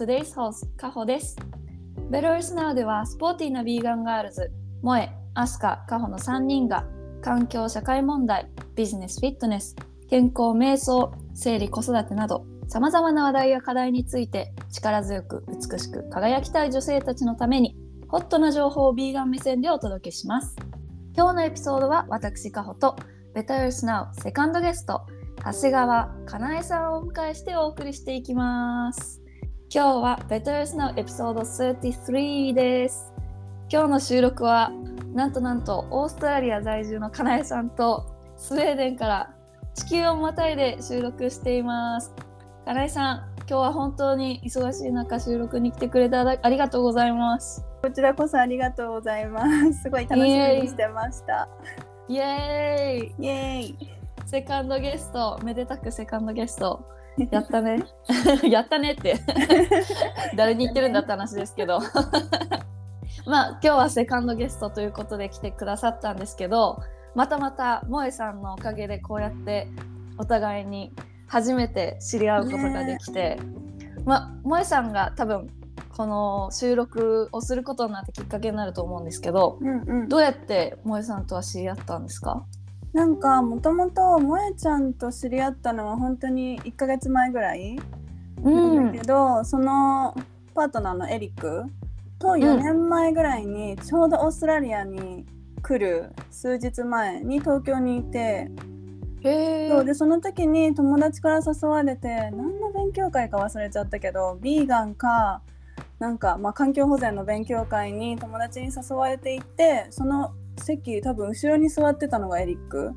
[0.00, 1.36] today's host, カホです。
[2.10, 4.50] ベロルスナウではスポーティーなビーガンガールズ、
[4.80, 6.86] モエ、アスカ、カホの3人が
[7.20, 9.76] 環境社会問題、ビジネスフィットネス、
[10.08, 17.76] 健康瞑想、生理子育てなどさまざまな話題や課題について力強く美しく輝きたい女性たちのために
[18.08, 20.56] ホットな情報をビーガン目線でお届けします。
[21.14, 22.96] 今日のエピソードは私カホと
[23.34, 25.02] ベタ Earth Now セカンドゲスト
[25.44, 29.19] 長谷川かなえさんをお迎えしてお送りしていきます
[29.72, 33.12] 今日は Better Now エピソード33です。
[33.70, 34.72] 今日の収録は
[35.14, 38.04] なんとなんとオーストラリア在住のかなえさんと
[38.36, 39.32] スウェーデンから
[39.76, 42.12] 地球をまたいで収録しています。
[42.64, 47.64] かなえさん今日は本当に忙しい中収録に来てくれてありがとうございます。
[47.80, 49.82] こちらこそありがとうございます。
[49.82, 51.48] すごい楽しみにしてました。
[52.08, 53.24] イエーイ。
[53.24, 53.76] イエーイ。
[54.26, 56.84] セカンドゲストめでたくセカンドゲスト
[57.30, 57.82] やったね。
[58.48, 59.16] やったねって。
[60.36, 61.80] 誰に言ってるんだって話ですけど。
[63.26, 66.80] まあ今日はセカンドゲストということで来てくださったんですけど
[67.14, 69.68] またまた萌えさんのおかげでこうやって
[70.16, 70.92] お互いに
[71.26, 73.38] 初めて知り合うことができて、ね、
[74.04, 75.48] まあ萌えさんが多分
[75.96, 82.46] この収録をすることになってきっかけになると思うんですけど、うんうん、どうやって萌えさんとは知り合ったんですか？
[82.92, 87.78] なんかもともと萌えちゃんと知り合ったのは本当に1ヶ月前ぐらい
[88.42, 90.16] なんだけど、うん、その
[90.54, 91.64] パートナーのエリック
[92.18, 95.24] と4年前ぐらいにちょうどオーストラリアに
[95.62, 98.50] 来る数日前に東京にいて
[99.22, 105.42] そうでその時に友達から誘われて何の勉強会か忘れちゃったけどビーガンか
[105.98, 112.92] なんか、まあ、環境保全の勉強会に友達に誘われていってその席多分後ろに座ってたのがエリック。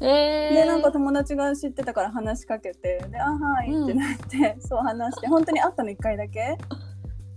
[0.00, 6.58] えー、でなんか友達が知ってたから話しかけてで「あはい」ってなって、うん、そう話して本当に会ったの1回だけ。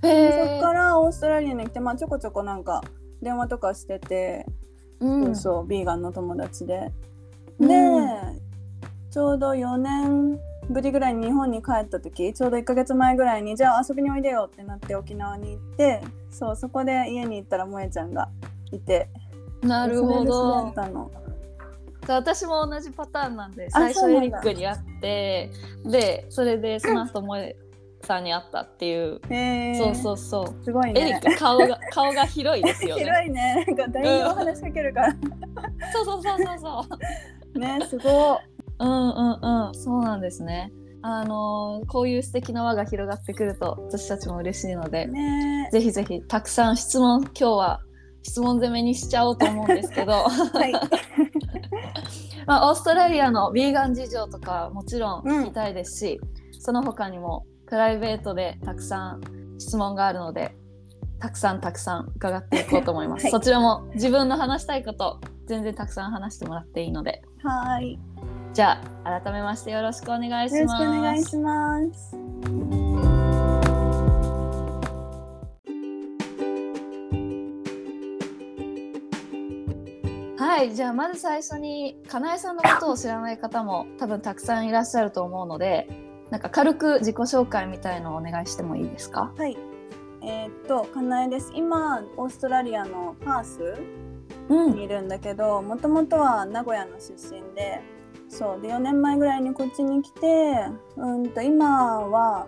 [0.01, 2.83] でそっからオーストラリアに来て、まあ、ちょこちょこなんか
[3.21, 4.45] 電話とかしてて、
[4.99, 6.91] うん、そうそうビーガンの友達で。
[7.59, 8.41] で、うん、
[9.11, 10.39] ちょうど4年
[10.69, 16.01] ぶりぐらいに日本に帰った時ちょうど1ヶ月前ぐらいにじゃあ遊びにおいでよってなって沖縄に行って
[16.31, 18.29] そうそこで家に行ったら萌ちゃんが
[18.71, 19.09] いて
[19.61, 20.73] なるほど。
[22.07, 25.49] 私も同じパターンなんで最初エリックに会って
[25.85, 27.55] でそれでその後萌
[28.05, 29.19] さんに会ったっていう、
[29.77, 30.63] そうそうそう。
[30.63, 31.01] すごいね。
[31.01, 33.01] エリック顔が顔が広いですよね。
[33.03, 33.65] 広いね。
[33.67, 35.21] なんか誰にも話しかけるから、うん、
[35.91, 36.85] そうそうそうそうそ
[37.55, 37.57] う。
[37.59, 38.37] ねすごい。
[38.79, 39.73] うんうんうん。
[39.73, 40.71] そうなんですね。
[41.01, 47.81] あのこういう素敵な輪が広がってくると私たちも嬉しいので、ね、ぜひぜひたくさん質問今日は
[48.25, 50.73] 質問攻めにしちゃおうと思うんですけど、はい。
[52.47, 59.21] まあ、オーストラリアのヴィーガン事情とかもちろん聞きたいですし、うん、その他にもプライベートでたくさん
[59.59, 60.55] 質問があるので
[61.19, 67.23] たくさんたくさん伺っていこうと思います、はい、そちらも自分の話したいこと全然たくさん話してもらっていいので。
[67.43, 67.99] はい。
[68.53, 70.83] じゃあ改めましてよろしくお願いします。
[70.83, 72.84] よろしくお願いします。
[80.45, 85.89] はい、じゃあまず最初にかなえさんのことを知らない方も多分たくさんいらっしゃると思うので、
[86.29, 89.33] なんか軽く自己紹介みたいのをお願いしてもいいですか？
[89.35, 89.57] はい。
[90.21, 91.51] えー、っとかなえです。
[91.55, 93.75] 今オーストラリアのパース
[94.49, 97.81] にいるんだけど、もともとは名古屋の出身で。
[98.27, 100.65] そうで4年前ぐらいにこっちに来て
[100.97, 102.47] うんと今は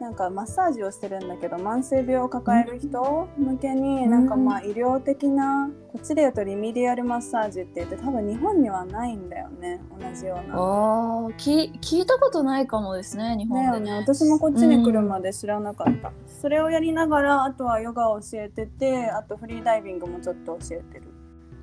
[0.00, 10.54] なんかマッサージをしてるんだけど慢性病を抱える人向けになんかまあ医療的なこっちで言うとリミディアルマッサージって言って多分日本にはないんだよね同じような。
[10.54, 21.02] あき聞いたことないかもですね日本でね、ね、私もこっちに来るまで知らなかった、うん、それをやりながらあとはヨガを教えててあとフリーダイビングもちょっと教えてる。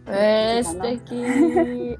[0.07, 1.97] えー、素敵。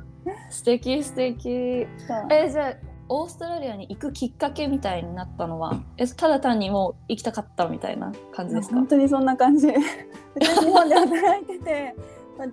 [0.50, 1.50] 素敵素敵。
[2.30, 8.76] えじゃあオーストラリアに行くきっかけみたいになったのはえただ単にもう行きたかったみたいな感じですか？
[8.76, 9.68] 本当にそんな感じ。
[9.72, 9.76] 日
[10.72, 11.96] 本で働いてて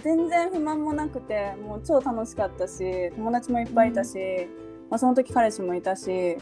[0.03, 6.39] 全然不満もなくてもう超楽しかったし友達もいっぱいいたし、うん、まあ、その時彼氏もいたし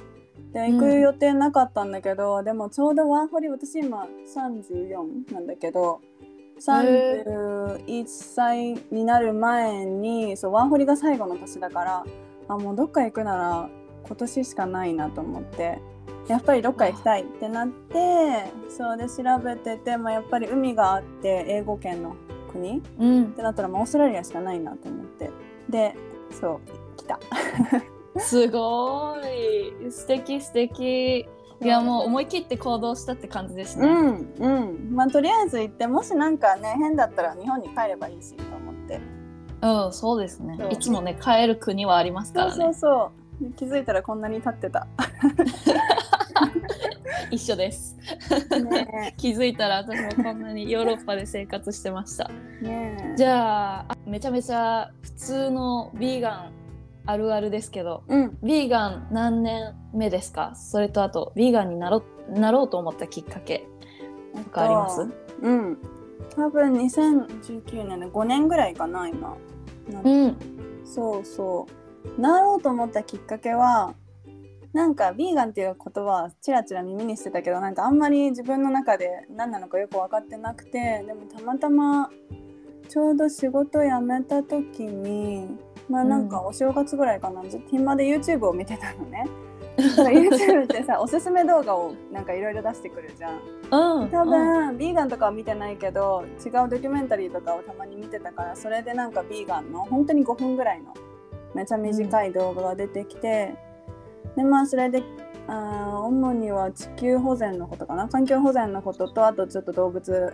[0.52, 6.00] で行く予定なかったんだけど、うん、でもちょうどワーホリ私今34なんだけど
[6.60, 12.04] 31歳になる前にそうワーホリが最後の年だから
[12.48, 13.70] あもうどっか行くなら
[14.06, 15.78] 今年しかないなと思って
[16.28, 22.14] やっぱりどっか行きたいってなってそうで調べてて、まあ、やっぱり海があって英語圏の
[22.52, 25.30] 国、うん、ってなったら、まあ、オーストラリアしかないなと思って
[25.68, 25.94] で
[26.30, 27.18] そう来た。
[28.18, 29.90] すごい。
[29.90, 31.26] 素敵素敵。
[31.62, 33.86] いやもう思い切って行動したって感じですね。
[33.86, 34.94] うんうん。
[34.94, 39.00] まあとりあえず行ってもしなんかね変だったら日本に帰ればいいしと思って。
[39.62, 40.58] うん、そうですね。
[40.70, 42.52] いつもね、帰る国はありますからね。
[42.52, 43.19] そうそうそう。
[43.19, 43.19] で
[43.56, 44.86] 気づいたらこんなに経ってた。
[47.30, 47.96] 一緒です。
[48.70, 52.30] ね気づいたら私もこんなにヨーロッパで生活してました。
[53.16, 56.52] じゃあ、あめちゃめちゃ普通のビーガン
[57.06, 58.38] あるあるですけど、うん。
[58.42, 60.52] ビーガン何年目ですか？
[60.54, 63.66] それとあと、ビーガンになろなろうと思ったきっかけ
[64.44, 65.08] とかあります？
[65.42, 65.78] うん。
[66.36, 69.36] 多分2019年の5年ぐらいかな今。
[69.88, 70.36] なうん。
[70.84, 71.72] そうそう
[72.18, 73.94] なろうと思ったきっかけは
[74.72, 82.10] なんかビーガンっていう言葉はちらちら耳にしてたけどなんかあんまり自分の中で何なのかよく分かってなくてでもたまたま
[82.88, 85.48] ちょうど仕事辞めた時に
[85.90, 89.26] まあなんかお正月ぐらいかな、ずっと暇で YouTube を見てたのね。
[89.76, 94.02] YouTube ってさ おすすめ動画をなんかいろいろ出してくるじゃん。
[94.02, 94.08] うん。
[94.10, 100.92] 多分、ビーガンとかは見てないけど違うドキュメンタリーとかをたまに見てたからそれでなんかビーガンの本当に5分ぐらいの
[101.54, 103.54] めちゃ短い動画が出てきて、
[104.36, 105.02] でまあそれで
[105.46, 110.32] あー主には地球保全のことかな環境保全のこととあとちょっと動物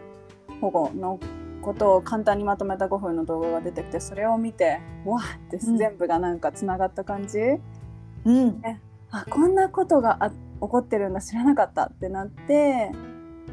[0.60, 1.18] 保護の
[1.62, 7.38] ことを簡単にまとめた5分の動画が出てきてそれを見てわーってうん全部がなんかつながった感じ、
[8.24, 8.62] うん。
[9.10, 12.92] あこんなことがあ起こってるんだ知らなかったってなって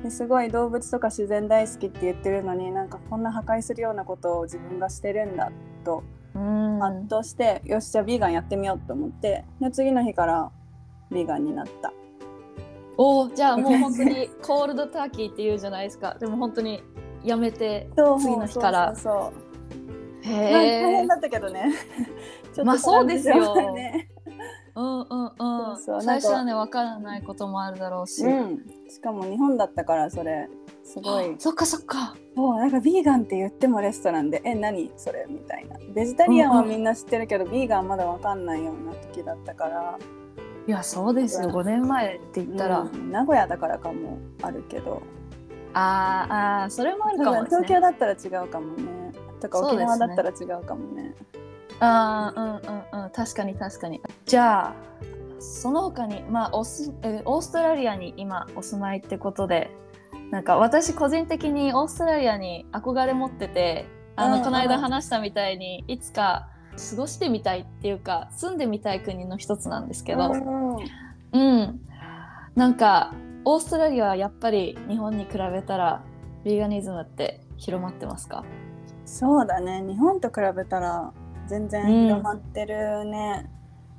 [0.04, 5.52] ですごい動物とか自然大好きって言ってるのになんかこんな破壊するようなことを自分がしてるんだ
[5.84, 6.23] とうん。
[6.34, 10.52] ハッとして、よしじゃあビーガンやってみようと思ってで次の日から
[11.12, 11.94] ビーガンになった。
[12.98, 16.16] おーじゃあもう本当に コールドターキーって言うじゃないですか。
[16.20, 16.84] でも本当に
[17.24, 17.90] やめて
[18.20, 19.34] 次の日からそ
[20.24, 21.08] うへまあ大変え。
[21.08, 21.74] だったけどね
[22.46, 24.10] ちょっとまあそうですよね
[24.76, 25.32] うんうん
[25.72, 26.02] うん。
[26.02, 28.26] 最初はねわからないこともあるだろうし。
[28.26, 30.50] うん、しかも日本だったからそれ
[30.84, 32.16] すごいそっかそっか。
[32.36, 34.92] そうなんかビーガンって言ってもレストランで「え何？
[34.98, 35.78] それ?」みたいな。
[35.94, 40.00] ベジタリアンはみんな知ってるけど、ビーガンまだわかんないような時だったから。
[40.66, 41.50] いやそうですよ。
[41.50, 43.12] 5年前って言ったら、うん。
[43.12, 45.02] 名古屋だからかもあるけど。
[45.74, 47.50] あーあーそれもある多かもね。
[47.50, 49.12] 分東京だったら違うかもね。
[49.40, 51.14] とか沖縄だったら違うかもね。
[51.80, 53.10] ああうんうんうん。
[53.12, 54.02] 確かに確かに。
[54.26, 54.74] じゃあ
[55.40, 59.70] その他にまあオスえオーストラリアに今お住まいってことで
[60.34, 63.86] なんか私個人的にオーストラリアに憧れ持ってて
[64.16, 66.50] あの、うんこの間話したみたいにいつか
[66.90, 70.78] 過ごしてみたいっていうか住んでみたい国の一つなんですけど、うん
[71.34, 71.80] うん、
[72.56, 73.14] なんか
[73.46, 76.04] オーストラリアはやっぱり日本に比べたら
[76.44, 78.44] ビーガニズムって広まってますか？
[79.06, 79.84] そうだね。
[79.88, 81.14] 日本と比べたら
[81.46, 83.52] 全然広まってるね、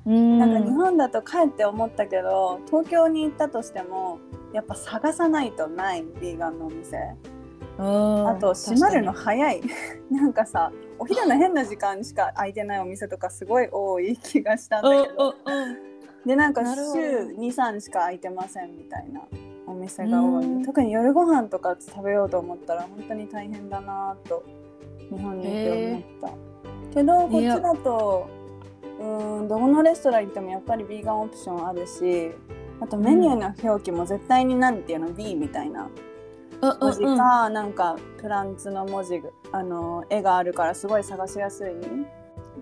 [0.05, 0.39] うん。
[0.39, 4.19] なんか日本だと帰って思ったけど東京に行ったとしても
[4.53, 6.97] やっぱ探さないとないビーガンのお店。
[7.77, 8.29] うん。
[8.29, 9.61] あと閉まるの早い。
[10.09, 15.35] なんかさお昼の変な時間しか空いてないお店とかすごい多い気がしたんだけど。
[16.25, 16.79] でなんか週
[17.37, 19.21] 23しか空いてませんみたいな
[19.67, 20.61] お店が多うん。
[20.61, 24.43] い特に夜ご飯とか食べようと思ったら本当に大変だなと
[25.11, 26.37] 日本にいて思った。
[26.95, 28.27] けどこっちだと
[28.99, 32.31] うーんどこのレストラン行ってもやっぱりビーガンオプションあるし
[32.81, 35.89] あとメニューの表記も絶対に何ていうの？B みたいな。
[36.61, 41.71] 文字か、なんかプランツの文字があの絵があるからすごい探しやすい。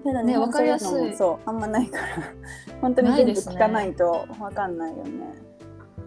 [0.03, 1.15] ただね日本わかりやすい。
[1.15, 2.05] そうあんまないから。
[2.81, 5.11] 本当に全部聞かないとわかんないよね。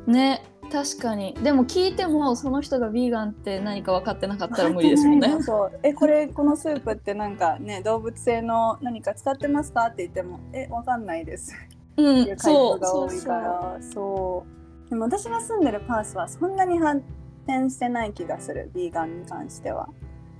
[0.06, 1.34] ね確かに。
[1.34, 5.36] でも聞いてもその人がビーガンって何か分かってなかったら無理ですもんね。
[5.40, 5.78] そう。
[5.82, 9.86] えこれこのスープってなんかね動物性の何か使ってますか？
[9.86, 11.54] って言ってもえわかんないです。
[11.70, 14.44] うんっていう回答が多いからそ
[14.86, 17.02] うでも私が住んでるパースはそんなに発
[17.46, 19.88] 展してない気がするビーガンに関しては。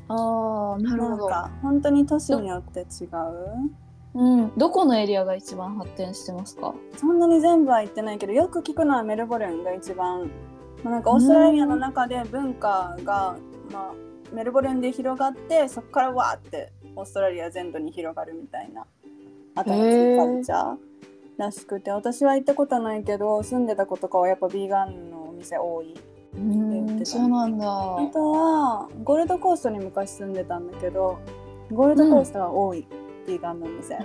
[0.09, 1.29] ああなるほど。
[1.29, 3.71] なんか本当に都市によって違う。
[4.15, 6.75] うん、どこのエリアが一番発展してますか？
[6.97, 10.31] そんなに全部は行ってないけどよく聞くのはメルボルンが一番。
[10.85, 13.37] まあなんかオーストラリアの中で文化が、
[13.73, 13.93] まあ、
[14.33, 18.87] メルボルンで広がってそこからわーってオーストラリア全土に広がるみたいな
[19.57, 20.77] 新しいカルチャー
[21.38, 25.95] らしくて私は行ったことないけど住んでた子とかはやっぱビーガンのお店多い。
[27.05, 27.66] そうなんだ。
[27.66, 31.19] あとはゴールドコーストに昔住んでたんだけど
[31.73, 32.87] ゴールドコーストは多い、
[33.26, 33.99] ビーガンのお店。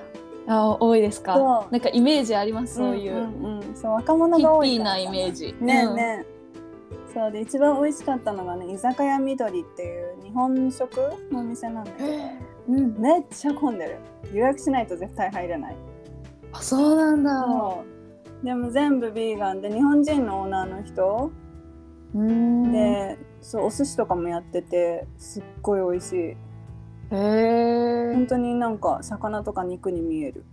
[0.48, 1.68] あ多いですか？
[1.70, 3.76] なんかイメージありますそういう、んうんうん。
[3.76, 5.56] そう若者が多いなイメージ。
[5.60, 5.96] ねえうん。
[5.96, 10.98] ねえ、そうで一番美味しかったのがね居酒屋みどりっていう日本食
[11.32, 12.10] のお店なんだけど。
[12.70, 13.98] うん、めっちゃ混んでる。
[14.34, 15.76] 予約しないと絶対入れない
[16.54, 17.46] あそうなんだ。
[18.44, 21.32] でも全部ビーガンで日本人のオーナーの人
[22.16, 22.72] うん。
[22.72, 26.18] でそうお寿司とかもやっててすっごい美味しい。
[26.18, 26.36] へ
[27.12, 30.44] え本当になんか魚とか肉に見える。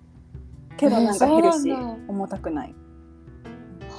[0.77, 2.09] けどなんかヘルシー。
[2.09, 2.75] 重たくない。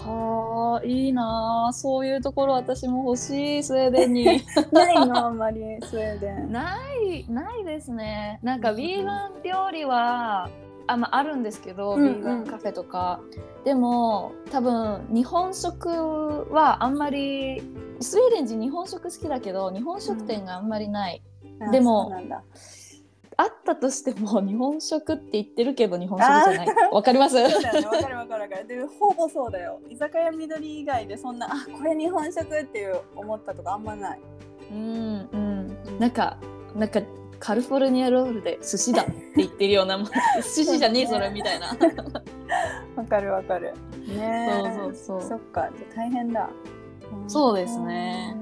[0.01, 4.25] はあいいなあそういうところ私も欲しいスウェーデンに。
[4.72, 5.27] ないの？
[5.27, 6.51] あんまりスウェーデン。
[6.53, 8.39] ないないですね。
[8.44, 10.50] なんかビーガン料理は
[10.91, 12.13] あ,、まあ、あるんですけど、うんうん。
[12.15, 13.19] ビーガンカフェとか。
[13.63, 15.89] でも多分日本食
[16.51, 17.62] はあんまり
[18.00, 21.22] スウェーデン人日本食好きだけど日本食店があんまりない、
[21.60, 22.43] うなんだ。
[23.36, 26.67] あったとしても日本食って言ってるけど日本食じゃない。
[26.91, 27.38] わかります？
[27.50, 27.88] そうだよね。
[27.88, 28.67] わかるわかるわかる。
[28.67, 29.79] でほぼそうだよ。
[29.89, 34.19] 居酒屋緑以外でそんなあこれ日本食っていう思ったとかあんまない。
[34.72, 36.00] うんうん。
[36.00, 36.38] なんか
[36.75, 37.01] なんか
[37.39, 39.98] カリフォルニアロールで寿司だって言ってるような
[40.55, 41.67] 寿司じゃねえそれみたいな。
[42.96, 43.74] わかるわかる。
[44.08, 44.74] ねえ。
[44.75, 45.29] そうそうそう。
[45.29, 46.50] そっかじゃあ大変だ。
[47.27, 48.36] そうですね。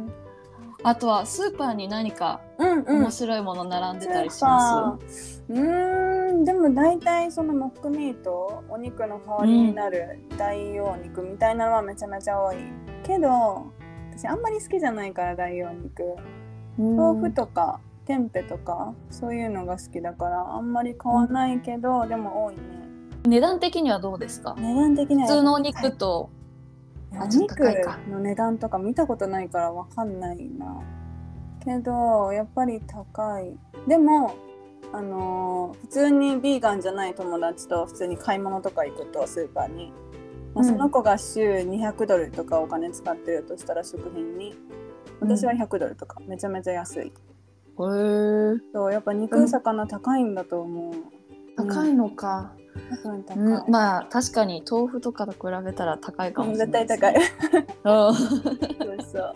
[0.84, 3.02] あとはスーパーに何かうんうん。
[3.02, 5.64] 面白いもの並んでたりしまスーパー。
[5.64, 12.58] うーんでも大体そのモックミートお肉の代わりになる代用肉みたいなのはめちゃめちゃ多い
[13.04, 13.66] けど
[14.12, 16.04] 私あんまり好きじゃないから代用肉。
[16.76, 22.62] す、豆腐とかテンペとかそういうのが好きだからあんまり買わないけど、でも多いね。
[23.28, 24.56] 値段的にはどうですか？
[24.58, 26.30] 値段的には普通のお肉と
[27.14, 30.82] おあちょっと肉の値段とか見たことないからわかんないな。
[31.64, 33.58] けどやっぱり高い。
[33.88, 34.36] でも
[34.94, 39.92] あのー普通にビーガンじゃない友達と普通に買い物とか行くとスーパーに、
[40.56, 40.66] まあうん。
[40.66, 44.56] その子が週200ドルとかお金使ってるとしたら食品に。
[45.20, 46.22] 私は100ドルとか。
[46.28, 47.12] めちゃめちゃ安い、
[47.86, 48.60] へー。
[48.74, 50.94] そうやっぱ肉、うん魚高いんだと思う。
[51.56, 52.54] 高いのか、
[53.36, 57.24] うんまあ確かに豆腐とかと比べたら高いかもしれない絶対高い。
[57.84, 58.16] うん。
[58.16, 58.38] そう
[59.12, 59.36] そう。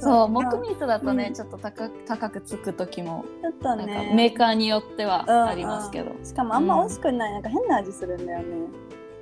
[0.00, 1.34] そうモックミートだとね、うん。
[1.34, 4.12] ちょっと高く高くつく時もちょっとね。
[4.14, 8.68] メーカーによってはうんありますけど、しかもあんま美味しくない、なんか変な味するんだよね。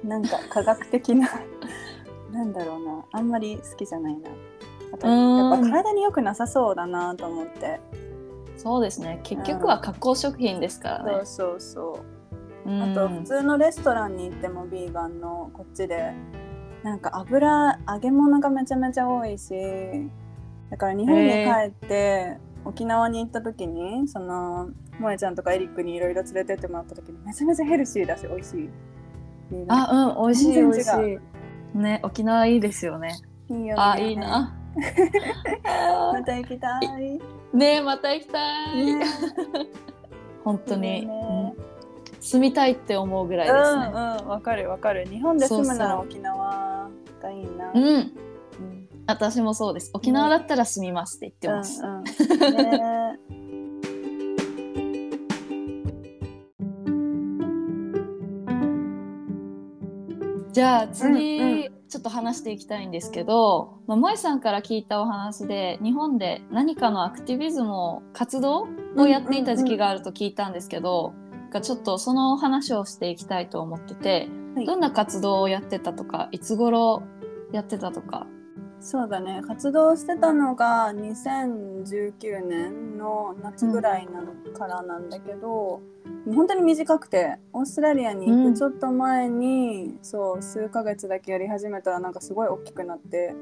[0.05, 1.29] なんか科学的な
[2.33, 3.05] なんだろうな。
[3.13, 4.29] あんまり好きじゃないな
[4.93, 7.81] あとうんやっぱ体に良くなさそうだなと思って。
[8.57, 9.21] そうですね。
[9.23, 11.13] 結局は加工食品ですからね。
[11.13, 12.01] そう、そうそ
[12.67, 12.71] う。
[12.71, 12.83] うん。
[12.83, 16.13] あと普通のレストランに行ってもビーガンのこっちで
[16.83, 19.55] なんか油揚げ物がめちゃめちゃ多いし
[20.71, 28.71] だから日本に帰って沖縄に行った時にその萌えちゃんとかエリックにいろいろ連れてってもらった時にめちゃめちゃヘルシーだし美味しい。
[29.69, 31.21] あうん美味しい美全味し
[31.75, 31.79] い。
[31.79, 33.17] ね沖縄いいですよね。
[33.49, 33.83] いいよね。
[33.83, 34.57] あいいな
[36.13, 37.21] また行きたい。
[37.55, 39.05] ねまた行きたい、ね。
[40.45, 41.09] 本当に、ね。
[41.09, 42.21] うん。
[42.21, 43.87] 住みたいって思うぐらいうんですね。
[43.87, 45.07] うんわかるわかる。
[45.07, 46.89] 日本で住むなそうそうら沖縄
[47.23, 47.71] がいいな。
[47.75, 48.17] うん、うん。
[49.07, 49.91] 私もそうです。
[49.95, 53.19] 沖縄だったら住みますって言ってます、うんうんね
[60.57, 68.67] じゃあ次、うんうちょっと話していきたいんですけど、まあ、萌さんから聞いたお話で日本で何かのアクティビズムを活動
[68.97, 71.15] をやっていた時期があると聞いたんですけど、
[71.51, 77.03] がちょっとその話をしていきたいと思ってて、はいどんな活動をやってたとかいつ頃
[77.53, 78.27] やってたとか？
[78.81, 85.81] そうだね活動してたのが2019年の夏ぐらいなのからなんだけど、
[86.35, 93.35] 本当に短くてオーストラリアに行くちょっと前に、そう数ヶ月だけやり始めたらなんかすごい大きくなって、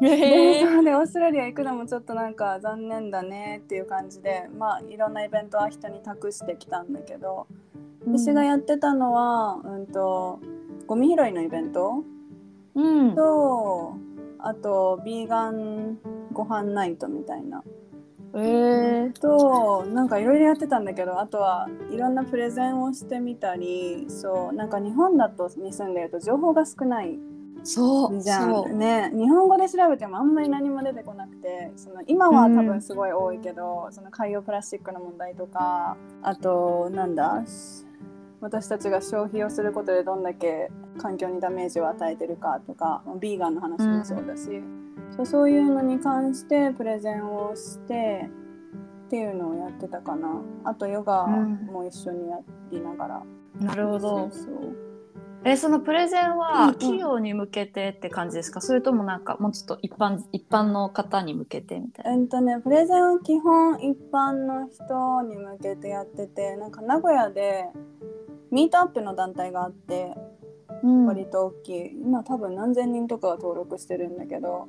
[0.00, 7.46] でそうでオーストラリア行くのもちょっとなんか残念だねっていう感じでまあいろんなイベントは人に託してきたんだけど
[8.04, 10.40] 私がやってたのは、うん、と
[10.88, 12.02] ゴミ拾いのイベント？
[12.74, 13.94] うん、と
[14.40, 15.98] あとビーガン
[16.32, 17.62] ご飯ナイトみたいな。
[18.36, 27.18] えー、となんかいろいろやってたんだけどあとはいろんなプレゼンをしてみたりそうなんか日本だとに住んでると情報が少ない
[27.62, 37.42] そうじゃそんね日本語で調べてもあんまり何も出てこなくてその今は多分すごい多いけど、その海洋プラスチックの問題とかあとなんだ
[38.40, 44.60] 私たちが消費をすることでどんだけ環境にダメージを与えてるかとかビーガンの話もそうだし、
[45.16, 48.28] そうそういうのに関してプレゼンをして
[49.06, 50.42] っていうのをやってたかな。
[50.64, 52.38] あとヨガも一緒にや
[52.72, 53.22] りながら、
[53.60, 54.30] うなるほど。
[55.46, 56.72] えそのプレゼンうんうはん。
[56.72, 62.12] 企業に向けてって感じですか、それともなんかもうちょっと一般一般の方に向けてみたいな。
[62.12, 67.66] えっとね、プレゼンは基本一般の人に向けてやっててなんか名古屋で
[68.50, 70.16] ミートアップの団体があって
[70.82, 71.06] うん。
[71.06, 74.68] 割と大きい、今多分何千人とかが登録してるんだけど、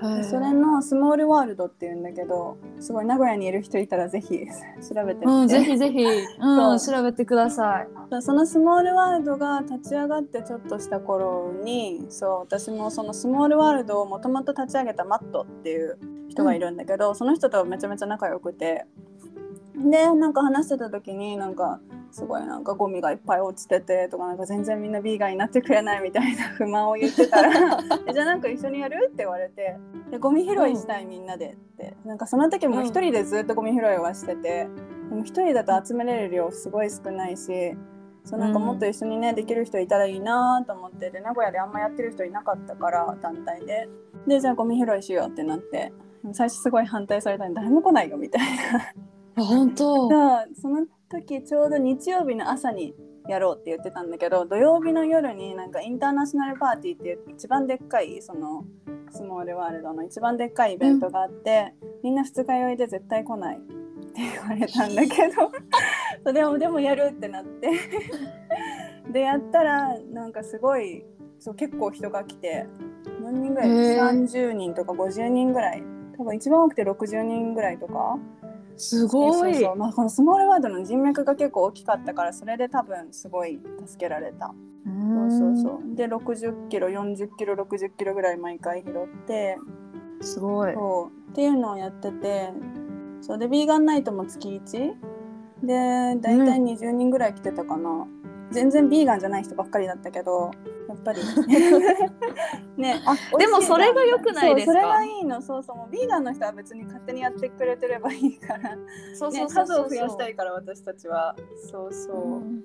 [0.00, 4.40] それのスモールワールドっていうんだけどすごい名古屋にいる人いたらぜひ
[4.82, 7.88] 調べてみて、うん、ぜひぜひ、うん、そ調べてください。
[8.20, 15.98] そのスモールワールドが立ち上がってちょっとした頃にそう私もそのスモールワールドをもともと立ち上げたマットっていう
[16.28, 18.86] 人がいるんだけど、その人とめちゃめちゃ仲良くて。
[19.76, 21.80] でなんか話してた時になんか
[22.14, 27.50] すごいなんかゴミがいっぱい落ちててとかなんか全然みんなビーガンになってくれないみたいな不満を言ってたら
[28.08, 29.08] えじゃあなんか一緒にやる？
[29.08, 29.76] って言われて。
[30.12, 31.96] でゴミ拾いしたいみんなでって。
[32.04, 34.68] なんかその時も一人でずっとゴミ拾いはしてて、
[35.08, 37.76] でも一人だと集めれる量すごい少ないし
[38.24, 41.10] そうなんかもっと一緒にね、できる人いたらいいなと思って。
[41.10, 43.88] で名古屋であんまやってる人いなかったから団体で。
[44.28, 45.92] でじゃあゴミ拾いしようってなって。
[46.32, 48.42] 最初すごい反対されたのに誰も来ないよみたい
[48.72, 48.78] な。
[49.36, 50.08] あ本当。
[50.54, 50.86] その
[51.20, 52.94] 時ちょうど日曜日の朝に
[53.28, 58.64] やろうって言ってたんだけど土曜日の夜になんかインターナショナルパーティーっていう一番でっかいその
[59.10, 63.68] スモールワールドの一番でっかいイベントがあって、みんな二日酔いで絶対来ないって
[64.16, 65.34] 言われたんだけど
[66.24, 67.70] そう でもでもやるってなって。
[69.12, 71.04] でやったらなんかすごい
[71.38, 72.66] そう結構人が来て
[73.22, 73.70] 何人ぐらい？
[73.70, 74.24] へー。
[74.24, 75.82] 30人とか50人ぐらい。
[76.16, 78.18] 多分一番多くて60人ぐらいとか
[78.76, 79.54] すごい。
[79.54, 79.76] そうそう。
[79.76, 84.54] まあ、このスモールワールドの人脈が結構大きかったからそれで多分すごい助けられた。
[84.84, 85.96] そうそうそう。
[85.96, 89.58] で60キロ40キロ60キロぐらい毎回拾って。
[90.20, 90.24] う。
[90.24, 90.74] すごい。
[90.74, 91.30] そう。
[91.30, 92.52] っていうのをやってて。
[93.20, 93.38] そう。
[93.38, 94.94] でビーガンナイトも月1
[95.62, 98.06] で大体20人ぐらい来てたかな、
[98.50, 100.50] 全然ビーガンじゃない人ばっかりだったけど
[100.88, 101.20] やっぱり。
[102.76, 103.02] ね。
[103.06, 105.24] あでもそれが良くないですかそれがいい。
[105.24, 108.76] のそうそうもうビーガンの人は別に勝手にやってくれてればいいから。
[109.14, 109.76] そうね、そうそうそう。
[109.76, 111.34] 数を増やしたいから私たちは。
[111.70, 112.64] そうそう、うん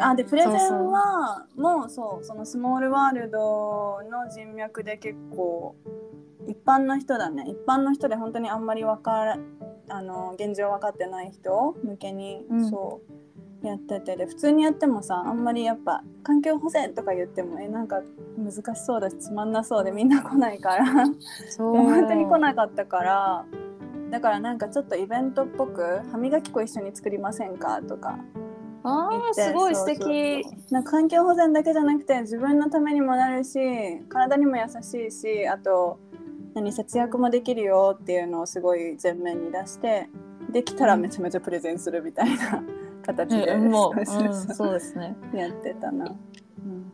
[0.00, 5.74] あでプレゼンはもうそうそのスモールワールドの人脈で結構
[6.46, 7.44] 一般の人だね。
[7.46, 9.38] 一般の人で本当にあんまりわから
[9.88, 12.70] あの現状分かってない人向けに、うん。
[12.70, 13.21] そう
[13.68, 18.02] やっててで普通にやってもさあんまりやっぱ環境保全とか言ってもえなんか
[18.36, 20.84] 難しそうだしつまんなそうでみんな来ないから。
[21.58, 23.44] 本当に来なかったから
[24.10, 28.18] だからなんかちょっとイベントっぽく歯磨き粉一緒に作りませんかとか。
[28.84, 30.44] あーすごい素敵。
[30.70, 36.00] なんか環境保全だけじゃなくて自分のためにもなるし体にも優しいしあと
[36.54, 40.08] 何節約もできるよっていうのをすごい前面に出して
[40.50, 42.62] できたらめちゃめちゃプレゼンするみたいな
[43.02, 45.16] 形で、うんもう、そうですね。
[45.34, 46.14] やってたな。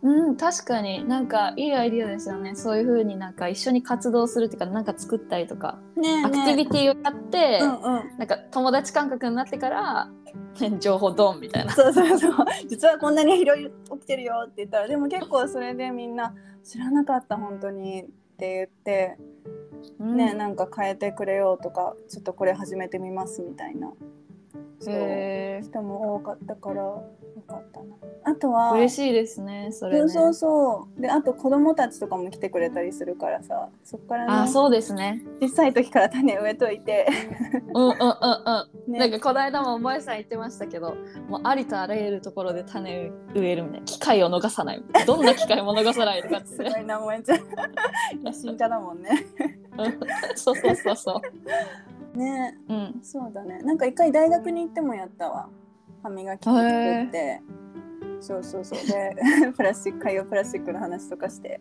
[0.03, 0.29] うん。
[0.29, 1.07] うん確かに。
[1.07, 2.55] なんかいいアイディアですよね。
[2.55, 8.19] そういう風になんか一緒に活動するっていうかなんか作ったりとか、ねえアクティビティをやって、うんうん。
[8.19, 10.11] なんか友達感覚になってから
[10.81, 11.73] 情報ドンみたいな。
[11.73, 12.33] そうそうそう。
[12.69, 18.07] 実はこんなに広い起きてるよって言ったらでも結構それでみんな知らなかった本当にっ
[18.39, 19.17] て言って、
[19.99, 23.93] ねなんか変えてくれようとかちょっとこれ始めてみますみたいな
[24.81, 24.95] そう。
[24.95, 27.03] へ人も多かったからよ
[27.47, 27.87] かったな。
[28.25, 30.09] あとはー嬉しいですねそれね。
[30.09, 35.23] そうそうであと子供たちとかも来てくれたりするからさそっからねあそうですね。
[35.41, 37.07] 小さい時から種植えといて、
[37.75, 38.09] うんうんうんうん。
[38.93, 38.99] ね。
[38.99, 40.95] なんかこの間もお前さん言ってましたけど
[41.29, 43.87] もうありとあらゆるところで種植えるみたいな。
[43.87, 44.83] 機会を逃さない。
[45.07, 46.47] どんな機会も逃さないとかって。
[46.49, 48.25] すごいな萌えちゃん。
[48.25, 49.27] 野心家だもんね。
[49.79, 50.01] うん。
[50.37, 51.23] そうそうそうそ
[52.15, 53.61] ねううんそうだね。
[53.63, 55.49] なんか一回大学に行ってもやったわ。
[56.03, 57.43] 歯磨き粉作って。
[58.21, 58.79] そうそうそう。
[58.87, 59.17] で、
[59.57, 61.61] プラスチック、海洋プラスチックの話とかして。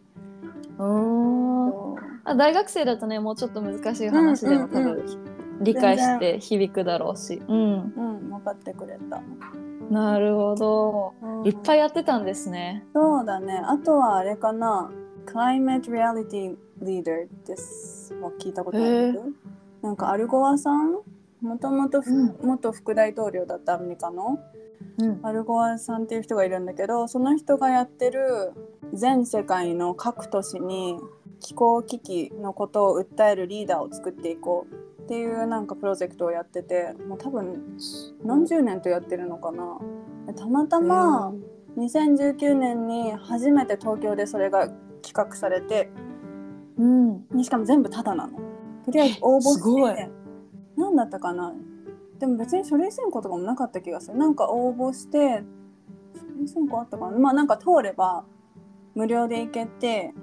[0.79, 9.21] あ大学生だとねもうちょっと難しい話でも多うんうん分理解して響くだろうしうんうん、分かってくれた。
[9.89, 11.13] なるほど
[11.45, 11.77] いっぱい。
[11.77, 13.61] いやってたんですねそうだね。
[13.65, 14.91] あとはあれかな。
[15.25, 18.13] Climate Reality Leader です。
[18.15, 19.21] は聞いたことあへる
[19.87, 20.97] なんかアルゴアさん？
[21.39, 22.01] もともと
[22.43, 24.37] 元副大統領だったアメリカの？
[24.97, 25.19] うん。
[25.23, 28.51] アルゴアさんっていう人がいるんだけどその人がやってる
[28.93, 30.99] 全世界の各都市に
[31.39, 37.77] 気候危機のことを訴えるリーダーを作っていこうっていうなんかプロジェクトをやっててもう多分
[38.25, 39.79] 何十年とやってるのかな？
[40.27, 41.31] でたまたま
[41.77, 44.67] 2019年に初めて東京でそれが
[45.01, 45.89] 企画されて
[46.77, 47.25] うん。
[47.41, 48.37] しかも全部タダなの
[48.87, 50.09] とりあえず応募して。
[50.77, 51.53] 何だったかな。
[52.19, 54.17] でも別に書類選考とかもなかった気がする。
[54.17, 55.43] なんか応募して
[56.15, 57.19] 書類選考あったかな。
[57.19, 58.23] まあなんか通れば
[58.95, 60.13] 無料で行けて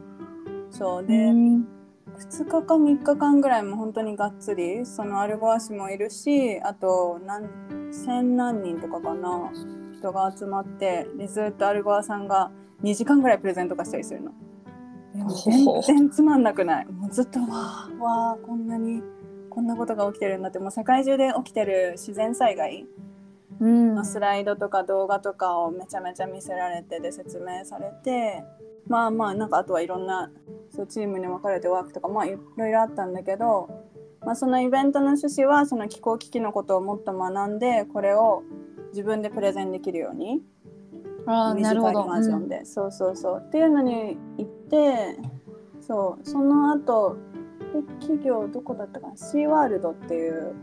[0.71, 1.69] そうで、うん。
[2.17, 7.49] 2日か3日間ぐらいも本当にがっつりそのアルゴア氏もいるしあと何
[7.93, 12.51] 千何人とかかな人人が集まってでずっとアルゴアさんが
[12.83, 14.33] 2時間ぐらいプレゼント化したりするの。
[15.45, 16.87] 全然つまんなくない。
[16.87, 19.03] もうずっとわーわーこんなに
[19.49, 20.59] こんなことが起きてるんだって。
[20.59, 22.87] もう世界中で起きてる自然災害
[23.61, 23.95] うん。
[23.95, 28.45] のスライドとか動画とかをめちゃめちゃ見せられてで説明されて。
[28.87, 30.31] まあまあなんかあとはいろんな
[30.71, 33.69] そうチームに分かれてワークとかまあいろいろあったんだけど、
[34.25, 38.43] まあ、そのイベントの趣旨はその気候危機のことをもっと学んでこれを
[38.91, 40.43] 自分でプレゼンできるように
[41.27, 42.05] あーなるほど。
[42.05, 43.43] 短いバージョンで、そうそうそう。
[43.45, 45.19] っていうのに行って
[45.81, 47.17] そうその後
[47.75, 49.17] え企業どこだったかな？
[49.17, 50.55] シーワールドっていう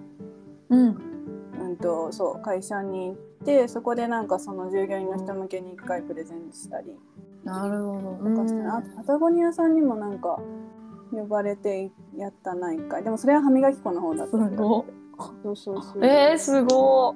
[0.70, 0.98] うん。
[1.60, 6.98] うんとそう会社に行ってそこでなんかその従業員の人向けに1回プレゼンしたり。
[7.44, 8.30] なるほど。
[8.30, 10.40] とかして、あパタゴニアさんにもなんか
[11.12, 13.04] 呼ばれてやったな1回。
[13.04, 14.32] でもそれは歯磨き粉の方だった。
[14.32, 14.86] すご
[15.44, 16.06] そうそうそう。
[16.06, 17.16] えー、すご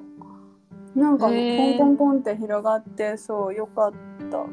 [0.96, 3.94] なんかポンポンポンって広がってそうよかっ
[4.32, 4.46] た。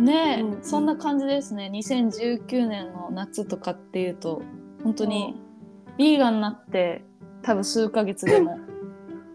[0.00, 1.70] ねえ、うんそんな感じですね。
[1.72, 4.42] 2019年の夏とかっていうと
[4.84, 5.34] 本当に
[5.98, 7.04] ビーガンになって
[7.42, 8.58] 多分数ヶ月でも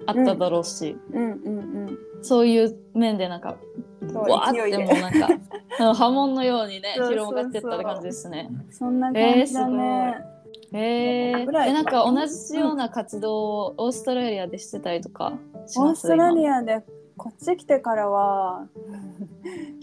[0.06, 1.60] あっただろうし、うんうんう
[1.92, 1.98] ん。
[2.22, 3.58] そういう面でなんか
[4.14, 5.28] わーってもうなんか
[5.80, 8.50] うん 波紋のようにね広がってった感じですね。
[8.70, 10.24] そんな感じだね、
[10.72, 15.34] えー、えなんか同じような活動をオーストラリアでしてたりとか
[15.80, 16.86] オーストラリアアで。
[17.18, 18.68] こっち来てからは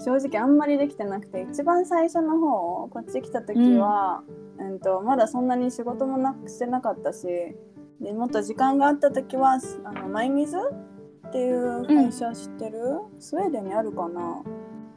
[0.05, 4.25] 正直あんまりできてなくて一番最初の方こっち来た時は、
[4.59, 4.81] うん。
[4.81, 7.29] とまだそんなに仕事もなくしてなかったし
[8.01, 10.57] でもっと時間があった時はあの mymizu
[11.29, 12.81] っていう会社知ってる、
[13.21, 14.43] スウェーデンにあるかな？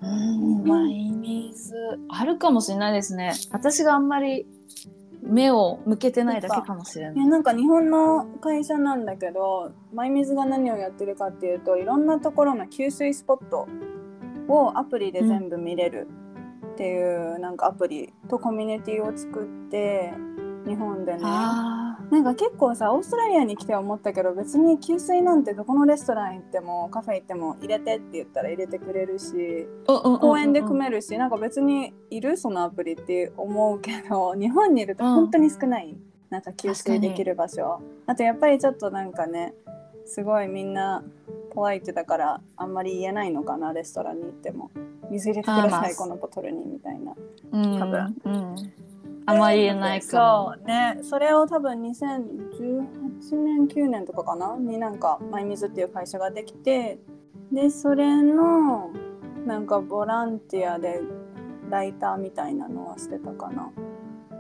[0.01, 0.63] うん。
[0.63, 1.73] マイミズ。
[2.10, 3.34] あるかもしれないですね。
[3.51, 4.47] 私があんまり
[5.21, 7.15] 目を向けてないだけかもしれない。
[7.15, 13.67] いやなんか日本の会社なんだけど mymizu が何をやってるかっていうといろんなところの給水スポット
[14.47, 16.07] をアプリで全部見れる
[16.73, 20.13] っていう、なんかアプリとコミュニティを作って
[20.65, 21.19] 日本でね。
[21.23, 21.81] あ
[22.12, 35.95] なんか結構さオーストラリアに来て思ったけど別に給水なんてどこのレストラン行ってもカフェ行っても入れてって言ったら入れてくれるしー公園で組めるしなんか別にいるそのアプリって思うけど 日本にいると本当に少ない、
[36.30, 37.80] なんか給水できる場所。
[38.08, 39.54] あとやっぱりちょっとなんかね
[40.06, 41.04] すごいみんな
[41.52, 44.69] ポワイトだからあんまり言えないのかなレストランに行っても。
[45.12, 47.13] 水入れてくださいこのボトルにみたいな。
[47.52, 47.80] うん。
[47.80, 48.15] 多分。
[48.26, 48.56] うん、
[49.25, 50.99] あまり言えないかそうね。
[51.03, 52.88] それを多分2018
[53.43, 54.57] 年9年とかかな？
[54.57, 56.99] になんか mymizu っていう会社ができて
[57.51, 58.89] でそれの
[59.45, 61.01] なんかボランティアで
[61.69, 63.73] ライターみたいなのはしてたかな、も。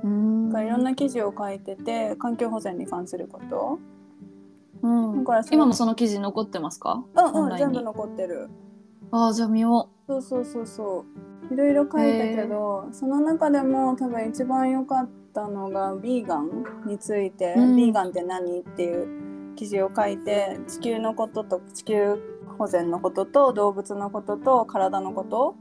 [0.03, 0.49] うん。
[0.65, 3.79] いろんな記事を書いてて環境保全に関すること。
[4.81, 5.19] うん。
[5.19, 7.03] だから今もその記事残ってますか？
[7.15, 8.49] うんうん全部残ってる。
[9.11, 11.05] ああじゃあ見よそうそうそうそう
[11.51, 22.17] いろいろ書いたけどその中でも多分一番良かったのがビーガンについて、うんビーガンって何っていう記事を書いて地球のことと地球
[22.57, 25.55] 保全のことと動物のことと体のこと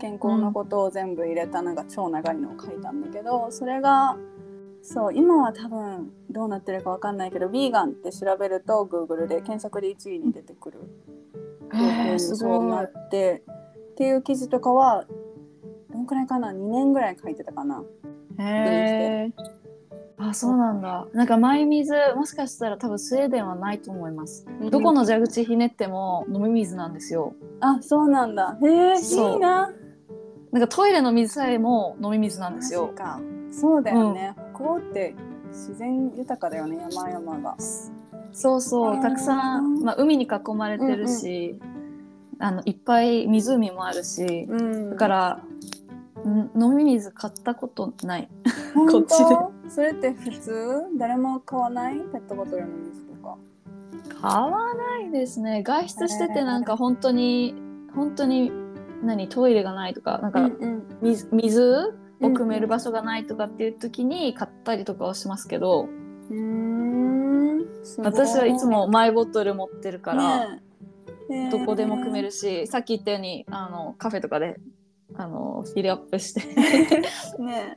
[0.00, 4.16] 健康のことを全部入れたなんか超長いのを書いたんだけどそれが
[4.82, 10.78] そう今は多分どうなってるかわかんないけどビーガンって調べると Google で検索で1位に出てくる。
[11.74, 13.42] えすごそうないって
[13.92, 15.06] っていう記事とかは
[15.94, 17.82] どんくらいかな？2年ぐらい書いてたかな。
[18.38, 19.32] へえ。
[20.18, 21.06] あそうなんだ。
[21.12, 24.44] なんかマイ水もしかしたら多分スウェーデンはないと思います。
[24.70, 27.34] どこの蛇口ひねっても飲み水なんですよ。
[27.60, 28.58] あそうなんだ。
[28.60, 29.70] へえいいな。
[30.50, 32.92] なんかトイレの水さえも飲み水なんですよ。
[33.52, 34.34] そうだよね。
[34.54, 35.14] 北欧って
[35.48, 37.56] 自然豊かだよね山々が。
[38.32, 41.60] そうそう、たくさん、まあ、海に囲まれてるし、
[42.40, 45.53] あのいっぱい湖もあるし、うんだから、ん
[46.24, 48.28] 飲み水買ったことない。
[48.74, 49.70] こっちで。
[49.70, 50.52] それって普通？
[50.98, 51.98] 誰も買わない？
[51.98, 53.36] ペットボトルの水とか？
[54.20, 55.62] 買わないですね。
[55.62, 57.54] 外出しててなんか本当に、
[57.94, 58.52] 本当に、
[59.02, 65.88] 何、トイレがないとか、なんかうん水水を汲める場所がないとかっていう時に買ったりとかはしますけど、
[66.30, 67.66] うん。
[67.98, 70.60] 私はいつもマイボトル持ってるから、ね
[71.30, 71.50] え。
[71.50, 74.58] どこでも汲めるし、さっき言ったようにあのカフェとかで
[75.16, 76.40] あのフィルアップして。
[77.42, 77.76] ね。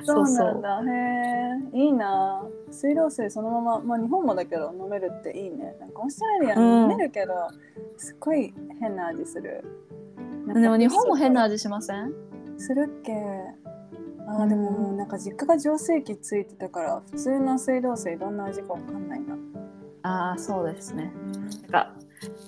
[0.00, 0.80] えそそうなんだ。
[0.82, 2.44] へえいいな。
[2.70, 5.76] 水道水そのまままあ日本もだけど飲めるっていいね。
[5.80, 6.90] なんかオーストラリアうん。
[6.92, 7.32] 飲めるけど、
[7.96, 9.64] すっごい変な味する。
[10.54, 12.12] でも日本も変な味味しません？
[12.56, 13.12] するっけ。
[14.28, 19.36] あーでもなんか実家が浄水器ついてたから普通の水道水どんな味かわかんないな。
[20.02, 21.12] ああそうですね。
[21.62, 21.92] なんか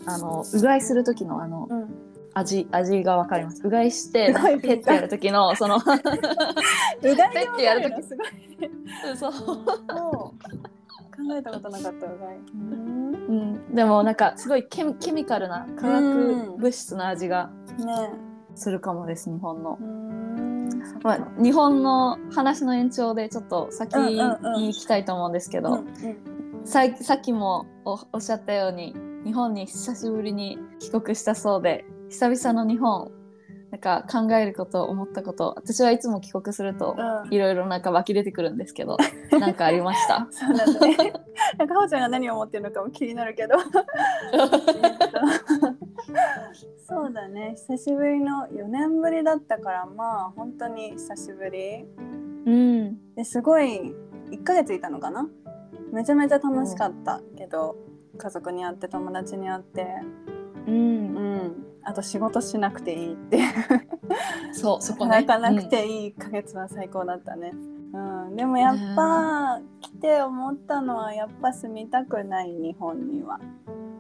[0.07, 1.89] あのうがいする時のあのうん、
[2.39, 3.63] 味味がわかります。
[3.65, 8.03] うがいして ペッてやる時のその うがいでペッてやる時。
[8.03, 8.29] すごい。
[9.17, 10.33] そう、考
[11.35, 12.39] えたことなかったうがい。
[12.55, 13.09] うん。
[13.29, 18.11] うん、でもなんかすごいケミケミカルな化学物質の味がね。
[18.55, 19.79] するかもです日本の。
[21.03, 25.85] まかあ、日本の話の延長でちょっと先に行きたいと思うんですけど、
[26.65, 33.11] さっきもおおっしゃったように日本に久しぶりに帰国したそうで久々の日本
[33.71, 38.97] なんか考えること思ったこと私はいつも帰国するとうんいろいろなんか湧き出てくるんですけど
[39.39, 40.27] なんかありました？
[40.31, 40.97] そうなんだね。
[41.59, 43.57] なんかはおちゃんが何を思ってるのかも気になるけど。
[46.89, 47.55] そうだね。
[47.57, 51.85] 久しぶりの4年ぶりだったからまあ本当に久しぶり。
[52.47, 53.95] うんですごい
[54.31, 55.29] 1ヶ月いたのかな？
[55.93, 57.77] めちゃめちゃ楽しかったけど、
[58.17, 59.87] 家族に会って友達に会って、
[60.67, 61.67] ううんん。
[61.89, 63.41] あと仕事しなくていいって。
[64.53, 65.17] そうそこね。
[65.17, 67.53] 働かなくていい1ヶ月は最高だったね。
[67.95, 67.99] う
[68.31, 73.41] ん、でもやっぱ、来て思ったのはやっぱ住みたくない日本には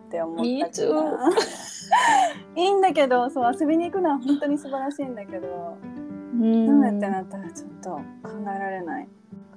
[0.09, 1.31] って思った too な
[2.57, 5.79] いいんだけどそう遊びに行くのは本当に素晴らしいんだけど。
[5.83, 6.09] うん
[6.40, 8.03] 住むってなったらちょっと考
[8.42, 9.09] えられない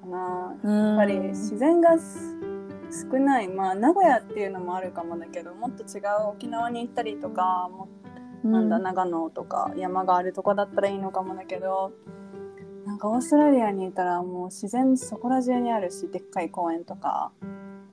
[0.01, 0.55] かな。
[0.63, 2.35] ややっぱり自然がす
[3.11, 3.47] 少ない。
[3.47, 7.87] まあ名古屋っていうのもあるかもだけどもっと違う沖縄に行ったりとかも
[8.43, 11.91] なんだ長野とか山があるとこだったらいいのかもだけど
[12.85, 17.31] なんかオーストラリアにいたらもう自然そこら中にあるしでっかい公園とか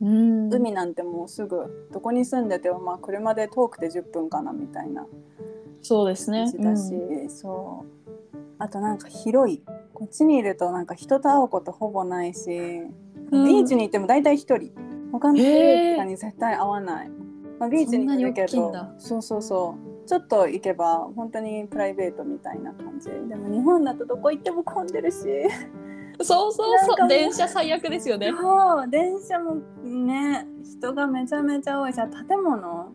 [0.01, 0.53] うん。
[0.53, 5.07] 海なんてもうすぐどこに住んでてもまあ車で遠くて10分かなみたいな
[5.83, 6.53] そうですね。
[6.59, 6.93] だし、
[7.29, 8.39] そう。
[8.59, 9.63] あとなんか広い。
[9.95, 12.51] こっちにいるとなんか人と会うことほぼないし、
[13.31, 13.45] うん。
[13.47, 14.73] ビーチに行っても大体一人。
[15.13, 15.45] 他の人
[15.93, 17.11] とかに絶対会わない、
[17.59, 18.49] まあ、ビーチに行るけど。
[18.99, 23.11] そうそうそうちょっと行けば本当にプライベートみたいな感じ。
[23.11, 25.19] でも日本だとどこ行っても混んでるし。
[26.21, 27.09] そうそうそう。
[27.09, 28.33] 電車最悪ですよね。
[28.33, 28.89] そう。
[28.89, 32.93] 電車もね人がめちゃめちゃ多いしあ建物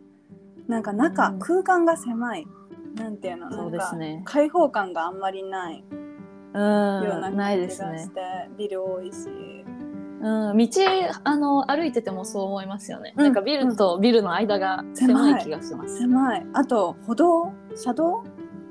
[0.67, 1.39] なんか中、うん。
[1.39, 2.47] 空間が狭い。
[2.95, 3.51] なんていうの？
[3.51, 4.15] そうですね。
[4.15, 5.83] なんか開放感があんまりない。
[6.53, 7.03] うん。
[7.03, 7.91] ようなない感じですね。
[7.91, 8.21] がして、
[8.57, 9.52] ビル多いし
[10.23, 10.67] うん、道
[11.25, 13.23] あの歩いててもそう思いますよね、うん。
[13.25, 15.43] なんかビルとビルの間が狭い。
[15.43, 16.45] 気がします、狭い。
[16.53, 17.51] あと歩道？
[17.75, 18.23] 車道？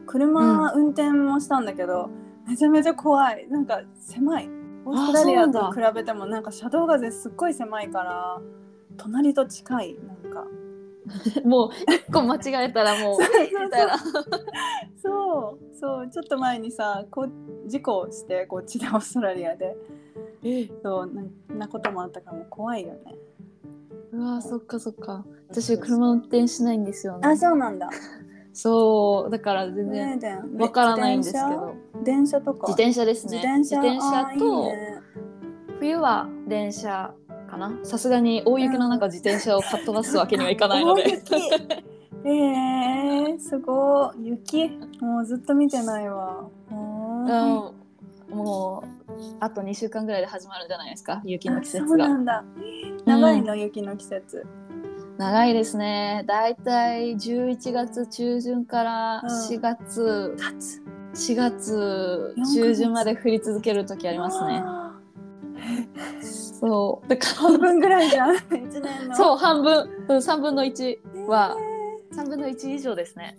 [0.07, 2.09] 車運転もしたんだけど、
[2.49, 3.47] めちゃめちゃ怖い。
[3.51, 4.49] なんか狭い。
[4.87, 8.41] オーストラリアと比べてもなんか車道がすっごい狭いから
[8.97, 9.97] 隣と近い。
[10.03, 10.47] なんか。
[11.45, 13.19] もう一個間違えたらもう
[15.03, 15.77] そう。
[15.79, 16.11] そう。
[16.11, 19.77] ちょっと前にさこう事故してこっちでオーストラリアで
[20.83, 23.15] そうなんなこともあったからもう怖いよね。
[24.13, 25.25] うわそっかそっか。
[25.49, 27.29] 私車運転しないんですよね。
[27.29, 27.89] あそうなんだ。
[28.53, 31.75] そうだから全然ねわからないんですけど。
[32.05, 32.67] 電車とか？
[32.69, 33.41] 自転車ですね。
[33.59, 34.37] 自転車？
[34.39, 35.01] とね。
[35.79, 37.15] 冬は電車
[37.49, 37.79] かな。
[37.85, 41.35] さすがに大雪の中自転車をかっ飛ばすわけにはいかないの大で雪。
[42.25, 44.27] えー、すごい。
[44.29, 44.69] 雪？
[45.01, 46.45] もうずっと見てないわ。
[46.71, 47.82] ううんん
[48.33, 52.45] もうあと2週間ぐらいで始まるんじゃないですか雪の季あそう節がなんだ。
[53.05, 54.47] 長いの、雪の季節。
[55.19, 56.25] 長いですね。
[56.27, 59.29] だいたい11月中旬からうん。
[59.29, 60.83] 4月、夏
[61.15, 64.63] 4月中旬まで降り続ける時ありますね。
[64.65, 64.99] あ。
[66.61, 67.09] そう。
[67.09, 68.37] だかー半分ぐらいじゃん
[69.15, 71.57] そう半分、うん、3分の1は。
[71.59, 73.37] え3分の1以上ですね。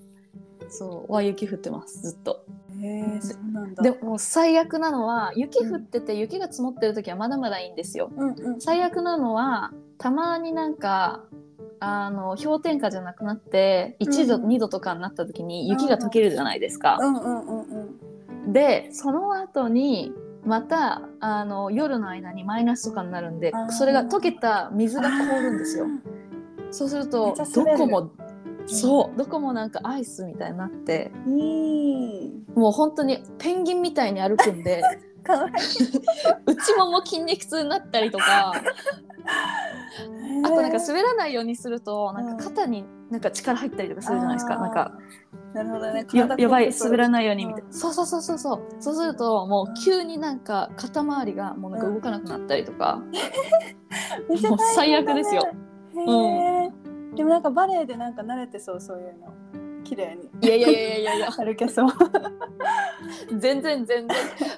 [0.69, 3.83] そうは雪降ってますずっとーえーそうなんだ。
[3.83, 8.11] でも最悪なのは雪降ってて雪が積もってる時はまだまだいいんですよ。
[8.15, 11.23] うんうん最悪なのはたまになんか
[11.79, 14.47] あの氷点下じゃなくなって1度、うん。
[14.47, 16.99] 2度とかになった時に雪が溶けるじゃないですか。
[18.47, 20.13] でその後に
[20.45, 25.87] またあの夜の間にマイナスとかになるんでそれが溶けた水が凍るんですよ。
[26.71, 28.11] そうするめとどこも
[28.67, 29.17] そう。
[29.17, 31.11] どこもなんかアイスみたいになって。
[31.27, 34.81] いいもう本当にペンギンみたいに歩くんで。
[35.23, 35.45] か
[36.45, 38.53] 内 もも筋肉痛になったりとか。
[40.43, 44.61] あとなんか滑らないようにするとなんか肩になんか力入ったりとかするじゃないですか、あー。
[44.61, 44.91] なんか
[45.53, 46.05] なるほどね。
[46.13, 47.73] ややばい滑らいないようにみたいな、うん。
[47.73, 48.61] そうそうそうそうそう。
[48.79, 53.01] そうするともう急になんか肩周りがもうなんか動かなくなったりとか、
[54.49, 55.43] もう最悪ですよ。
[55.95, 56.71] へえ、
[57.15, 59.33] でもなんかバレエでなんか慣れてそうそういうの。
[59.83, 60.29] 綺麗に。
[60.41, 61.31] いやいやいやいやいや。
[61.35, 61.89] 歩けそう。
[63.37, 64.07] 全然全然。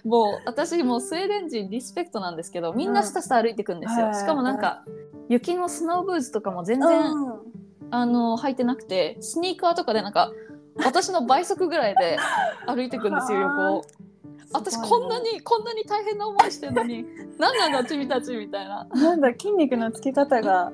[0.05, 4.13] もう私もうスウェーデン人リスペクトなんですけどみんなスタスタ歩いてくんですよ、うん。
[4.13, 4.83] しかもなんか
[5.27, 7.39] 雪のスノーブーツとかも全然、うん。
[7.91, 10.31] あの履いてなくてスニーカーとかでなんか
[10.77, 12.17] 私の倍速ぐらいで
[12.67, 13.77] 歩いてくんですよ 横。
[13.77, 13.81] を。
[14.53, 17.05] 私こんなにこんなに大変な思いしてるのに
[17.37, 18.85] 何なんだ君たちみたいな。
[18.85, 20.71] なんだ筋肉のつき方が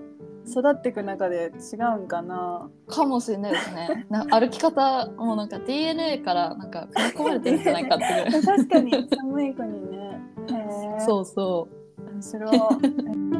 [0.47, 2.69] 育っていく中で違うんかな。
[2.87, 4.05] かもしれないですね。
[4.09, 8.41] な歩き方もなんか DNA からなんか組み込まれてるんじゃないかっていう。
[8.41, 10.19] ぐらい確かに寒い国ね。
[10.49, 10.53] へ
[10.97, 11.67] えそうそ
[12.13, 12.53] 面白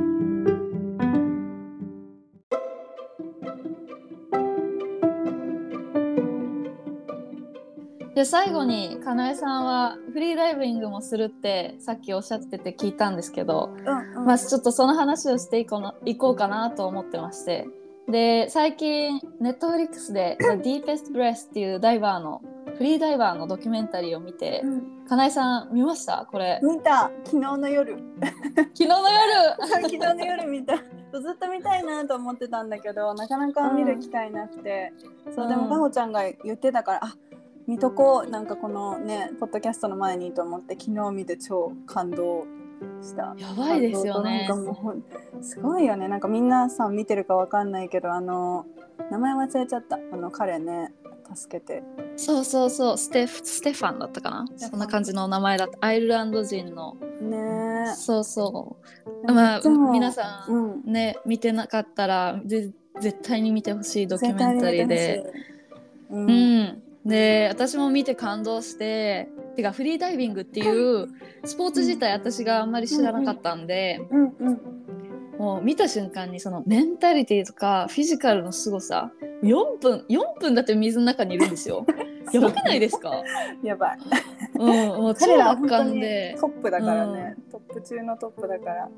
[0.08, 0.11] い
[8.16, 14.26] で最後にかなえさんはフリーダイビングもするってさっきおっしゃってて聞いたんですけどうんうん。
[14.26, 17.68] まあちょっとその話をしていこうないこうかなと思ってまして。
[18.10, 22.42] で最近ネットフリックスで「The Deepest Breath」っていうダイバーの
[22.78, 25.06] フリーダイバーのドキュメンタリーを見てうん。
[25.08, 26.28] かなえさん見ました？
[26.30, 26.60] これ。
[26.64, 27.12] 見た。
[27.24, 27.96] 昨日の夜。
[28.74, 29.68] 昨日の夜？
[29.68, 30.76] 昨日の夜見た。
[30.76, 30.82] ず
[31.34, 34.94] っと見たいなと思ってたんだけどなかなか見る機会なくて、
[35.36, 35.70] そうでもうん。
[35.70, 37.16] かほちゃんが言ってたからあ
[37.72, 38.30] 見とこう。
[38.30, 42.46] なんかこのねポッドキャストの前にと思って昨日見て超感動
[43.02, 43.34] した。
[43.38, 44.46] やばいですよね。
[44.50, 44.96] なんかも
[45.40, 46.10] うすごいよね。
[46.10, 48.66] なんかみんなさん見てるかわかんないけどあの
[49.10, 49.96] 名前忘れちゃった。
[50.12, 50.92] あの彼ね
[51.34, 51.82] 助けて。
[52.18, 52.98] そうそうそう。
[52.98, 54.46] ステフステファンだったかな？
[54.58, 55.78] そんな感じの名前だった。
[55.80, 56.98] アイルランド人の。
[57.22, 57.94] ね。
[57.96, 59.10] そうそう。
[59.30, 60.92] えまあ皆さんうん。
[60.92, 65.24] ね見てなかったらぜ絶対に見てほしいドキュメンタリーで。
[66.10, 66.30] うん。
[66.30, 71.08] うん、で私も見て感動しててかフリーダイビングっていう
[71.44, 74.82] スポーツ自体私があんまり知らなかったんで、うんうん
[75.42, 79.12] もう見た瞬間にそのメンタリティとかフィジカルの凄さ
[79.42, 81.84] 4分4分だって水の中にいるんですよ。
[82.32, 83.24] やばくないですか、
[83.64, 83.98] やばい。
[84.54, 86.38] うん、もう超彼らは圧巻で。
[86.40, 88.90] トップだからね、トップ中のトップだから、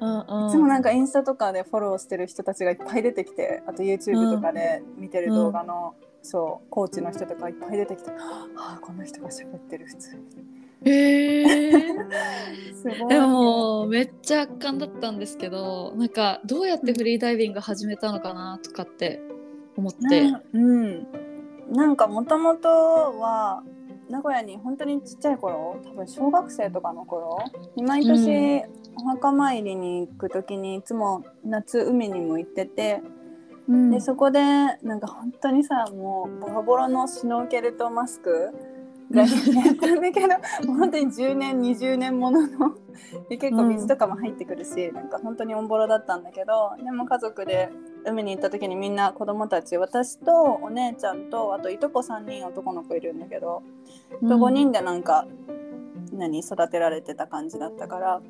[0.00, 0.48] うんうん。
[0.48, 10.90] いつもなんかインスタとかでフォローしてる人たちがいっぱい出てきてあと YouTube とかで見てる動画の、そうコーチの人とかいっぱい出てきて、はあこの人が喋ってる普通に。
[10.90, 12.10] へー。
[12.74, 13.08] すごい。
[13.10, 19.20] でもめっちゃ圧巻だったんですけどなんかどうやってフリーダイビング始めたのかなとかって
[19.76, 20.30] 思って。
[20.30, 21.06] なうん。
[21.70, 23.62] なんかもともとは
[24.08, 27.38] 名古屋に本当にちっちゃい頃多分小学生とかの頃
[27.76, 28.62] に毎年
[28.96, 33.02] お墓参りに行く時にいつも夏海にも行ってて、
[33.68, 33.90] うん。
[33.90, 38.52] でそこでなんか本当にさもうボロボロのシュノーケルとマスク
[39.10, 40.28] がやったんだけど
[40.66, 42.74] 本当に10年20年ものの
[43.28, 47.70] で結構水とかも入ってくるし、なんか本当にオンボロだったんだけどでも家族で
[48.04, 53.62] 海に行った時にみんな子供たち私とお姉ちゃんとあといとこ3人男の子いるんだけど、
[54.20, 55.26] と5人でなんか
[56.12, 58.20] 何育てられてた感じだったから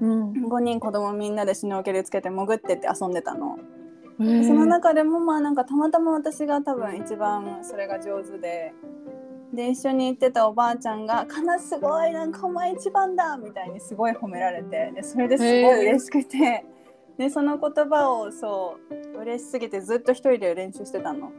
[0.00, 0.32] うん。
[0.32, 3.58] 5人子供みんなでシュノーケルつけて潜ってって遊んでたの。
[4.18, 8.72] その中でもまあなんかたまたま私が多分一番それが上手で
[9.52, 16.64] で一緒に行ってたおばあちゃんが「かなすごいなんかお前一番だ!」みたいにすごい褒められてでそれですごい嬉しくて
[17.18, 18.78] でその言葉をそ
[19.14, 21.30] う嬉しすぎてずっと一人で練習してたの。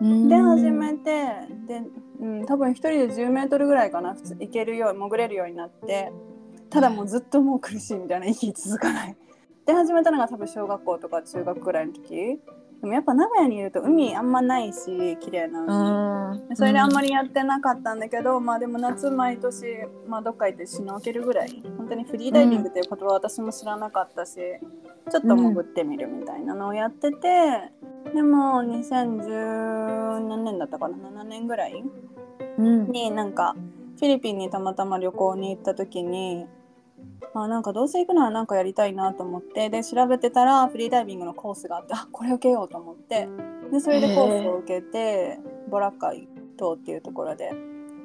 [0.00, 1.28] うんで始めて
[1.68, 1.82] で、
[2.20, 6.12] うん、多分一人で10メートルぐらいかな普通行けるよう潜れるようになって
[6.70, 9.16] ただもうずっともう苦しいみたいな息続かない。
[9.66, 12.40] で始めたのが多分小学校とか中学ぐらいの時。
[12.80, 16.48] でもやっぱ名古屋にいると海あんまないし綺麗な海。
[16.48, 16.56] うん。
[16.56, 19.64] それであんまりやってなかったんだけど、まあでも夏毎年、
[20.08, 21.62] まあ、どっか行ってシュノーケルぐらい。
[21.78, 27.18] 本当にフリーダイビングっていうことは私も知らなかったし、ちょっと潜ってみるみたいなのをやってて、
[28.12, 31.84] でも2010何年だったかな7年ぐらい
[32.58, 32.90] うん。
[32.90, 33.54] になんか
[33.96, 36.46] フィリピンにたまたま旅行に行った時に
[37.34, 43.28] あなんかどうせ行くならなんかやりたいなと思ってで調べてたらフリーダイビングのコースがあってあこれ受けようと思って。
[43.70, 45.38] でそれでコースを受けて
[45.70, 46.28] ボラカイ
[46.58, 47.52] 島っていうところで。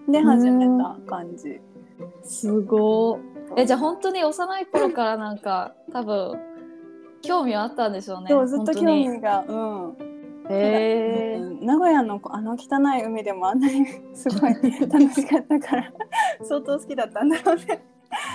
[0.08, 1.60] で始めた感じ。
[2.24, 3.20] すごー。
[3.58, 6.40] えじゃあ本当に幼い頃からなんか多分
[7.22, 8.28] 興味はあったんでしょうね。
[8.30, 9.98] そうずっと興味がうん。
[10.50, 15.92] へえうん名古屋のあの汚い海でもあんなに すごい楽しかったから
[16.42, 17.84] 相当好きだったんだろうね。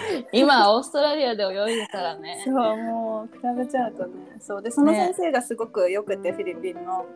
[0.32, 2.42] 今オーストラリアで泳いでたらね。
[2.44, 4.36] そうもう比べちゃうとね。
[4.40, 4.62] そう。
[4.62, 7.06] でその先生がすごく良くて、フィリピンの。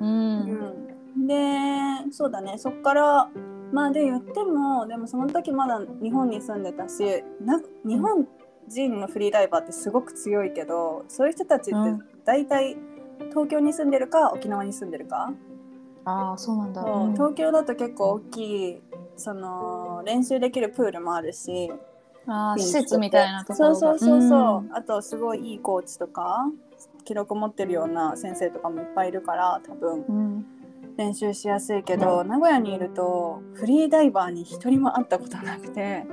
[0.00, 0.76] うん。
[1.16, 1.34] うん、で
[2.10, 2.58] そうだね。
[2.58, 3.28] そっから
[3.72, 8.26] まあで言ってもでもその時まだ日本に住んでたしな日本
[8.68, 12.08] 人のフリーダイバーってすごく強いけどそういう人たちってうん。
[12.24, 12.76] 大体
[13.30, 15.32] 東京に住んでるか沖縄に住んでるか、
[16.04, 16.82] ああそうなんだ。
[16.82, 18.82] そう東京だと結構大きい
[19.16, 21.72] その練習できるプールもあるし
[22.26, 23.74] あー施設みたいなところが。
[23.76, 24.74] そうそうそうそう、ん。
[24.74, 26.46] あとすごいいいコーチとか
[27.04, 30.04] 記録持ってるような先生とかもいっぱいいるから多分。
[30.08, 30.46] うん。
[30.96, 36.06] 練習しやすいけど、名古屋にいるとフリーダイバーに一人も会ったことなくて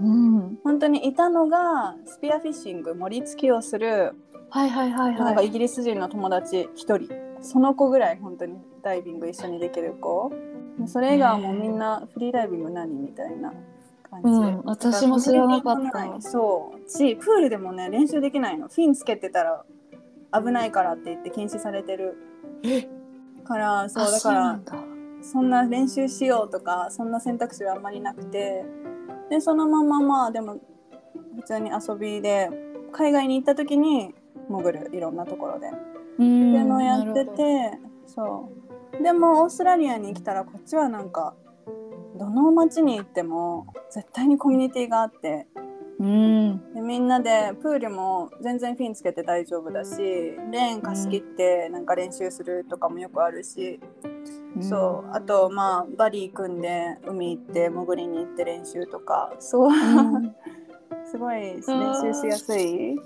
[0.00, 4.14] うん、本当にいたのがスピアフィッシング盛り付けをする、
[4.48, 5.50] はいはいはいなんかイはい。
[5.50, 7.08] ギリス人の友達一人。
[7.42, 10.32] その子ぐらい本当にダイビング一緒にできる子。
[10.86, 13.52] それ以外はもうみんなフリーダイビング何みたいな
[14.10, 16.20] 感じ、うん私も知らなかった。
[16.20, 16.90] そう。
[16.90, 18.68] しプールでもね練習できないの。
[18.68, 19.64] フィンつけてたら
[20.32, 22.16] 危ないからって言って禁止されてる。
[23.44, 24.60] からそうあだから
[25.22, 28.64] そんな練習しようとかそんな選択肢はあんまりなくて。
[29.30, 30.58] でそのまままあでも
[31.36, 32.50] 普通に遊びで
[32.92, 34.12] 海外に行った時に
[34.48, 35.68] 潜るいろんなところで。
[35.68, 35.76] って
[36.18, 38.50] うんいうのをやっててそ
[38.98, 39.02] う。
[39.02, 41.34] でもオーストラリアに来たらこっちはなんか
[42.20, 45.46] どの町に行っても絶対にコミュニティがあって。
[45.98, 46.74] うん。
[46.74, 53.80] でみんなでプールも全然フィンつけて大丈夫だしレーン貸し切ってなんか練習するとかもよくあるし、
[54.60, 55.16] そう。
[55.16, 59.32] あとまあバディ組んで海行って潜りに行って練習とか。
[59.38, 60.36] そう、うん、
[61.10, 63.00] すごい練習しやすい。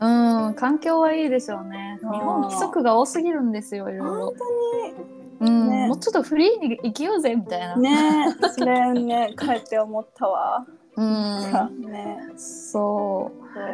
[0.00, 1.98] うん、環境はいいでしょうね。
[2.02, 4.34] 日本規則が多すぎるんですよ、いろいろ。
[4.36, 5.17] 本。
[5.40, 7.76] うん、ねもうちょっとフリーに生きようぜみたいな。
[7.76, 10.66] ねそれね帰って思ったわ。
[10.96, 13.30] うん、ねそ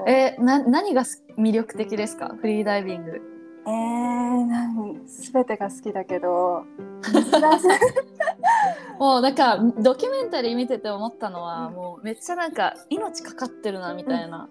[0.07, 0.09] う。
[0.09, 3.23] え、な、何がす魅力的ですか、フリーダイビング。
[3.67, 6.67] えー、なん全てが好きだけど
[9.01, 14.51] もうなんかドキュメンタリー見てて思ったのは、もうめっちゃなんか命かかってるなみたいな。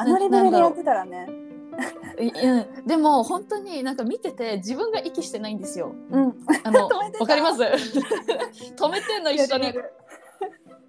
[0.00, 1.47] あのレベルでやってたらねい
[2.18, 5.94] うん、でも本当になんか見てて自分が息してないんですよ。
[6.10, 6.34] うん。
[6.64, 6.88] あの
[7.20, 7.62] わかります？
[8.76, 9.66] 止めてんの一緒に。
[9.66, 9.92] やる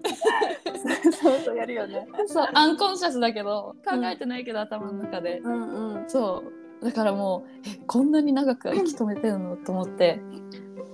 [1.11, 2.07] そうそうやるよね。
[2.27, 5.39] そうアンコンシャスだけど考えてないけど、頭の中で。
[5.43, 6.09] うんうん。
[6.09, 6.43] そ
[6.81, 6.85] う。
[6.85, 9.57] だからもうえこんなに長く息止めてるの？
[9.57, 10.21] と思って。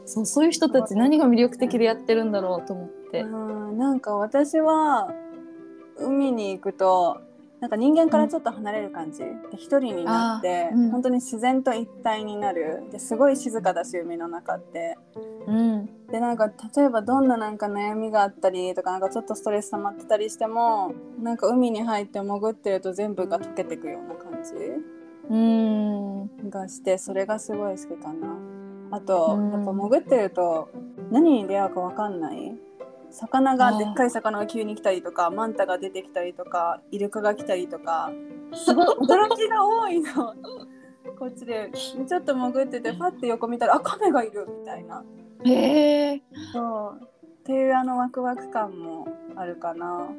[0.05, 2.67] そうそういう人たち何が魅力的でやってるんだろう？
[2.67, 3.21] と思って。
[3.21, 3.77] うん。
[3.77, 5.13] なんか私は
[5.97, 7.21] 海に行くと
[7.65, 10.91] なんか人間からちょっと離れる感じ、で一人になって、うん。
[10.91, 12.83] 本当に自然と一体になる。
[12.91, 14.99] ですごい静かだし海の中って。
[15.47, 15.89] うん。
[16.11, 24.33] でなんか例えばどんななんか悩みがあったりとかなんかちょっとストレス溜まってたりしてもなんか海に入って潜ってると全部が溶けてくような感
[25.31, 26.29] うん。
[26.43, 28.37] じがしてそれがすごい好きかな。
[28.91, 29.51] あと、うん。
[29.51, 30.69] やっぱ潜ってると
[31.09, 32.55] 何に出会うか分かんない
[33.15, 38.11] 魚がでっかい魚が急に来たりとかマンタが出てきたりとかイルカが来たりとか
[38.53, 38.85] すごい。
[38.85, 40.33] 驚きが多いの。
[41.17, 45.03] こっちでちょっと潜っててパッて横見たらあカメがいるみたいな。
[45.43, 47.03] へえそう。
[47.03, 50.09] っていうあのワクワク感もあるかな。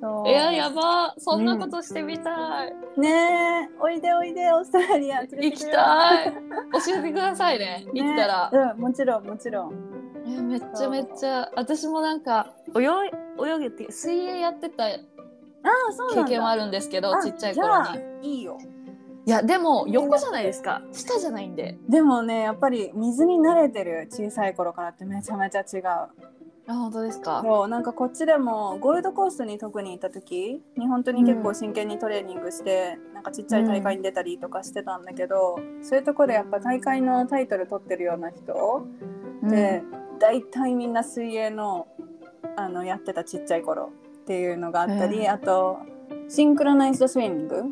[0.00, 0.28] そう。
[0.28, 1.14] いややば。
[1.18, 3.68] そんなことしてみたい、ねえ。
[3.80, 6.32] おいでおいでオーストラリア行きたい。
[6.32, 7.86] 教えてくださいね。
[7.92, 9.85] 行ったら、ねうんもちろんもちろん
[10.36, 12.84] えめっちゃめっちゃ私もなんか泳い
[13.48, 13.90] 泳げて。
[13.90, 14.84] 水泳やってた
[16.14, 17.82] 経験はあるんですけどあちっちゃい頃
[18.22, 18.36] に。
[18.36, 18.58] いいよ。
[19.26, 20.82] いやでも横じゃないですか。
[20.92, 21.78] 下じゃないんで。
[21.88, 25.82] でもねやっぱり水に慣れてる小さい頃からってめちゃめちゃ違う。
[26.68, 27.42] あ本当ですか？
[27.44, 38.84] そうなんかこっちでもゴールドコーストに特にいた時に本当に結構真剣にトレーニングして、なんかちっちゃい大会に出たりとかしてたんだけど、そういうとこでやっぱ大会のタイトル取ってるような人
[39.44, 39.84] で、
[40.18, 41.88] 大体みんな水泳の
[42.56, 43.90] あのやってたちっちゃい頃
[44.22, 45.32] っていうのがあったり、へー。
[45.32, 45.78] あと
[46.28, 47.62] シンクロナイズドスイミング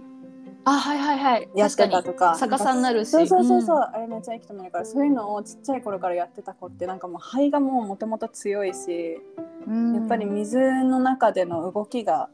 [0.67, 1.49] あはいはいはい。
[1.55, 2.37] やってたとか。
[2.41, 3.11] 逆さになるし。
[3.11, 9.21] そうそうそうそう、あれめっちゃ息止めるからそういうのをちっちゃい頃からやってた子ってなんかもう肺がもうもともと強いし、
[9.67, 12.29] うんやっぱり水の中での動きが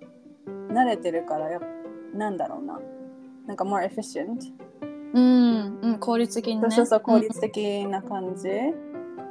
[0.46, 1.62] 慣れてるからやっ
[2.14, 2.80] なんだろうな。
[3.46, 4.52] なんか more efficient、
[5.12, 6.62] うん、うん、効率的にね。
[6.62, 8.48] そうそうそう効率的な感じ、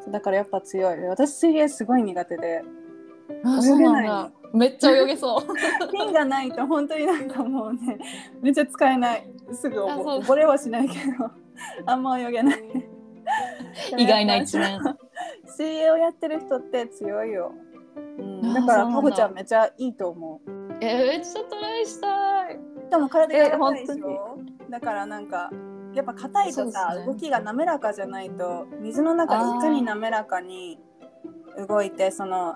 [0.08, 1.00] だからやっぱ強い。
[1.06, 2.64] 私水泳すごい苦手で。
[3.30, 4.58] 泳げない。
[4.58, 5.42] めっちゃ泳げそう。
[5.92, 8.00] ピンがないと本当になんかもうね
[8.42, 9.30] めっちゃ使えない。
[9.54, 11.30] すぐ溺溺れはしないけど
[11.86, 12.64] あんま泳げない。
[13.98, 14.80] 意外な一面。
[15.46, 17.52] 水泳をやってる人って強いよ、
[18.18, 20.50] うん、あだからかほちゃんめっちゃいいと思う。
[20.82, 22.60] えめっちゃトライしたい。
[22.90, 24.40] でも体柔らかいでしえょ
[24.70, 25.52] だからなんか
[25.94, 27.06] やっぱ硬いとさ、そうですね。
[27.14, 30.80] 動きが滑らかじゃないと水の中でいかに滑らかに
[31.68, 32.56] 動いてその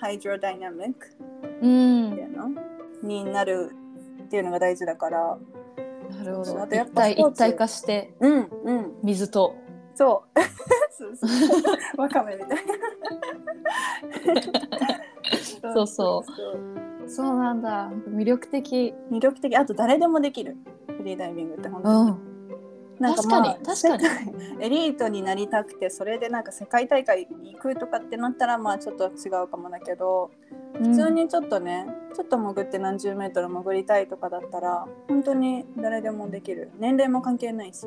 [0.00, 1.16] ハイドロダイナミック
[1.62, 2.12] うん。
[2.12, 2.50] っていうの？
[3.02, 3.70] になる
[4.24, 5.38] っていうのが大事だから。
[6.10, 6.66] なるほど。
[6.66, 8.92] 一体一体化してうんうん。
[9.02, 9.54] 水と。
[9.94, 10.40] そう。
[10.90, 11.26] そうそ
[11.96, 12.00] う。
[12.00, 12.56] わかめみたいな
[15.74, 16.30] そうそう。
[16.30, 17.04] そう。
[17.06, 17.90] そうなんだ。
[18.08, 18.94] 魅力的。
[19.10, 19.54] 魅力的。
[19.56, 20.56] あと誰でもできる。
[20.86, 22.23] フリーダイビングって本当に、うん
[23.04, 24.04] なんか確かにまあ確かに。
[24.04, 30.30] 世界エリートになりたくてそれでなんか世界大会に行くとかってなったらまあちょっと違うかもだけど
[30.74, 31.86] 普通にちょっとね、
[32.16, 36.70] ちょっと潜って何十メートル潜りたいとかだったら本当に誰でもできる。
[36.78, 37.86] 年齢も関係ないし。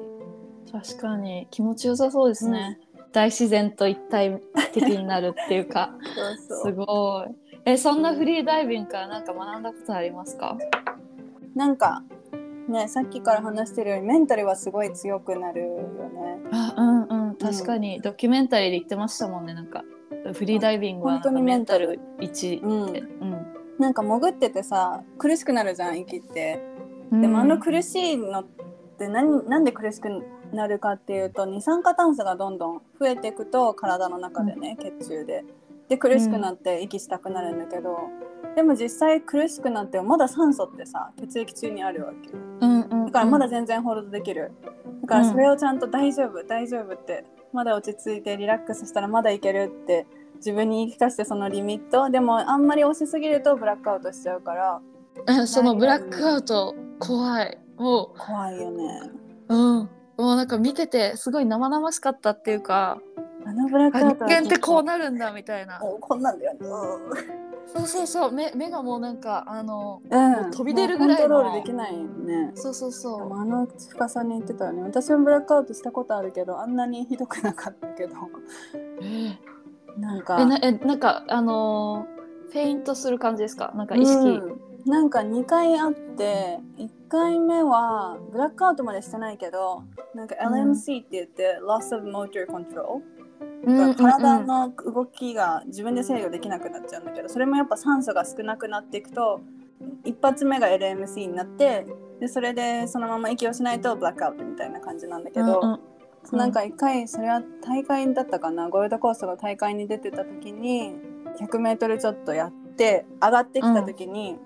[0.71, 1.47] 確かに。
[1.51, 2.79] 気持ちよさそうですね、
[3.11, 4.41] 大自然と一体
[4.73, 5.95] 的になるっていうか。
[6.63, 7.35] すごい。
[7.65, 10.57] えそんなフリーダイビングからなんか学んだことありますか？
[11.55, 12.03] なんか
[12.69, 16.39] ねさっきから話してるようにメンタルはすごい強くなるよね。
[16.51, 17.35] あうんうん。
[17.35, 19.83] 確かに、ドキュメンタリーで言ってましたもんねなんか。
[20.33, 21.21] フリーダイビングは。
[21.31, 21.87] メンタル。
[21.87, 22.89] ル1うん。
[22.89, 23.47] って、うん。
[23.79, 26.61] なんか潜っててさ苦しくなるじゃん息って。
[27.11, 27.21] うん。
[27.21, 28.45] でもあの苦しいのっ
[28.97, 30.09] て何なんで苦しく
[30.53, 35.43] なるかっていうと二酸化炭素がどんどん増えていくと体の中でね、血中で。
[35.89, 37.97] で苦しくなって息したくなるんだけど、
[38.55, 42.35] でも実際苦しくなってもまだ酸素ってさ血液中にあるわけよ。
[42.61, 44.51] うんうんだからまだ全然ホールドできる。
[45.03, 47.23] だからそれをちゃんと大丈夫大丈夫って
[47.53, 50.05] まだ落ち着いてリラックスしたらまだいけるって
[50.37, 52.09] 自分に言い聞かせてそのリミット。
[52.09, 54.81] でもあんまり押しすぎるとブラックアウトしちゃうから。
[55.25, 57.57] うんそのブラックアウト怖い。
[57.77, 59.11] も怖いよね。
[59.49, 59.89] ううん。
[60.17, 62.97] もうなんか見ててすごい生々しかったっていうか
[63.47, 65.79] あのブラックアウトってこうなるんだみたいな。
[65.81, 66.59] おこんなんだよね
[67.67, 68.31] そうそうそう。
[68.31, 71.93] 目目がもうなんかあのうん、飛び出るぐらいコントロールできない。
[71.93, 72.89] よねそうそう。
[72.89, 74.83] でそもあの深さに言ってたよね。
[74.83, 78.15] 私もブラックアウトしたことあるけどあんなにひどくなかったけど。
[78.15, 78.17] う
[79.01, 79.37] え。
[79.99, 80.37] なんか。
[80.39, 82.17] えなえなんかあのー
[82.49, 83.73] フェイントする感じですか？
[83.75, 84.61] なんか意識、うん。
[84.85, 89.83] なんか2回あって1回目はブラックアウトまでしてないけど
[90.15, 93.16] なんか LMC って言って、Loss of Motor Control うんうんうん
[93.95, 99.41] 体の動きが自分で制御できなくなっちゃうんだけどそれもやっぱ酸素が少なくなっていくと
[100.05, 101.85] 一発目が LMC になって
[102.19, 106.37] でそれでそのまま息をしないとブラックアウトみたいな感じなんだけど、うんうん。
[106.37, 110.95] なんか一回それは大会だったかなゴールドコーストの大会に出てた時に
[111.39, 114.37] 100m ちょっとやって上がってきた時に、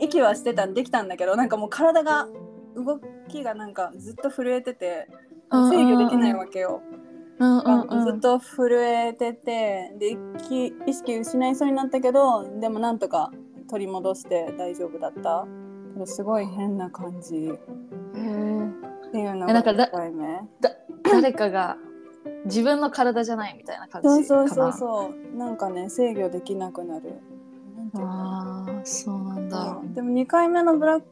[0.00, 2.26] 息はしてたんできたんだけどなんかもう体が
[2.74, 5.08] 動きがなんかずっと震えてて
[5.52, 6.82] 制御できないわけよ。
[6.82, 7.05] うんうんうん
[7.38, 13.30] ずっと震えててで息意識失いそうになったけどでもなんとか
[13.68, 15.46] 取り戻して大丈夫だった。
[16.04, 17.36] すごい変な感じ。
[17.36, 20.40] っていうのがえなんかだ1回目。
[21.02, 21.76] 誰かが
[22.44, 25.36] 自分の体じゃないみたいな感じそうそうそうそう。
[25.36, 27.20] なんかね制御できなくなる。
[27.94, 29.80] あーそうなんだ。
[29.94, 31.06] でも2回目のブラック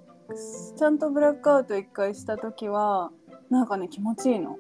[0.77, 3.11] ちゃんとブラックアウト1回した時は
[3.51, 4.59] なんかね気持ちいいの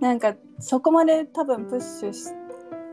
[0.00, 2.32] なんかそこまで多分プッシュし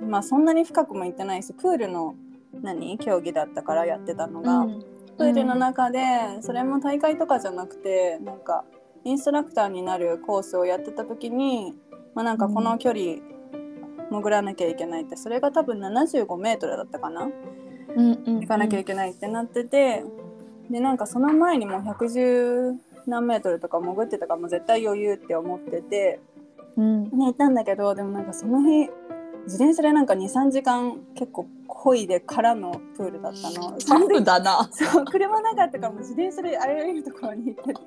[0.02, 2.16] まあそんなに深くも行ってないしプールの
[2.62, 4.86] 何競技だったからやってたのが、うん。
[5.18, 6.00] プールの中で
[6.42, 8.66] それも大会とかじゃなくてなんか
[9.04, 11.74] インストラクターになるコースをやってた時に、
[12.14, 13.18] まあ、なんかこの距離
[14.12, 17.24] 潜らなきゃいけないってそれが多分75メートルだったかな？
[17.24, 17.32] うん
[18.00, 18.40] うんうん。
[18.42, 20.04] 行かなきゃいけないってなってて
[20.70, 22.76] でなんかその前にもう110
[23.08, 26.20] 何メートルとか潜ってたからもう絶対余裕って思ってて、
[26.76, 27.04] うん。
[27.06, 28.90] ね、行ったんだけどでもなんかその日
[29.48, 33.78] 自転車でなんか23時間結構漕いでからのプールだったの。
[33.80, 34.70] タフだな。
[34.72, 37.80] そう車なかったからもう自転車であらゆるところに行ってて。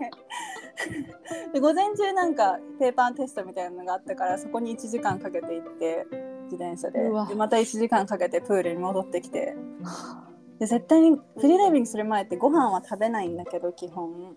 [1.53, 6.07] で午前中なんかペーパーテストみたいなのがあったからそこに1時間かけて行って
[6.45, 7.03] 自転車で。
[7.03, 9.55] でまた1時間かけてプールに戻ってきて。
[10.59, 14.37] で絶対にフリーダイビングする前ってご飯は食べないんだけど基本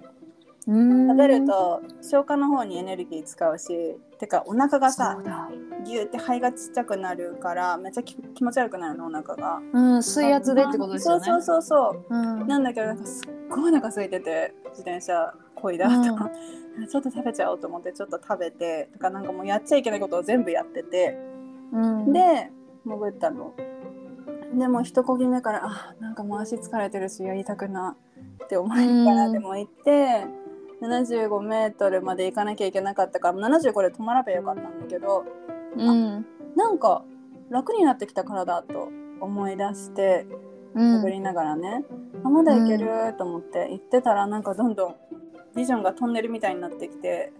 [0.65, 5.19] 食食べると消化の方にエネルギー使うしてかお腹がさ
[5.85, 9.59] ギューって肺がちっちゃくなるからめっちゃき気持ち悪くなるのお腹が。
[9.73, 11.25] うん水圧でってことですよね。
[11.25, 12.15] そうそうそうそう。
[12.15, 12.47] うん。
[12.47, 16.29] なんだけどなんかすっごいお腹空いてて自転車こいだ後、
[16.89, 21.17] ちょっと食べちゃおうと思ってちょっと食べてとかなんかもうやっちゃいけないことを全部やってて、
[21.73, 22.13] うん。
[22.13, 22.51] で
[22.85, 23.53] 潜ったの。
[24.53, 27.95] でも一漕ぎ目からあなんかもう足疲れてるしやりたくな
[28.43, 29.31] って思いながらうん。
[29.33, 30.25] でも行って、
[30.83, 35.25] 75メートルまで行かなきゃいけなかったから75で止まらばよかったんだけど
[35.77, 36.25] うん。
[36.55, 37.03] なんか
[37.49, 38.89] 楽になってきたからだと
[39.21, 40.27] 思い出して
[40.75, 41.01] うん。
[41.01, 41.85] 潜りながらね、
[42.23, 44.95] あまだいけると思って行ってたらなんかどんどん
[45.55, 47.31] ビジョンがトンネルみたいになってきて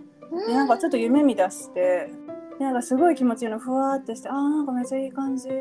[0.48, 2.12] でなんかちょっと夢見出して
[2.60, 5.52] でなんかすごい気持ちいいのふわーってしてあーなんかめっちゃいい感じっ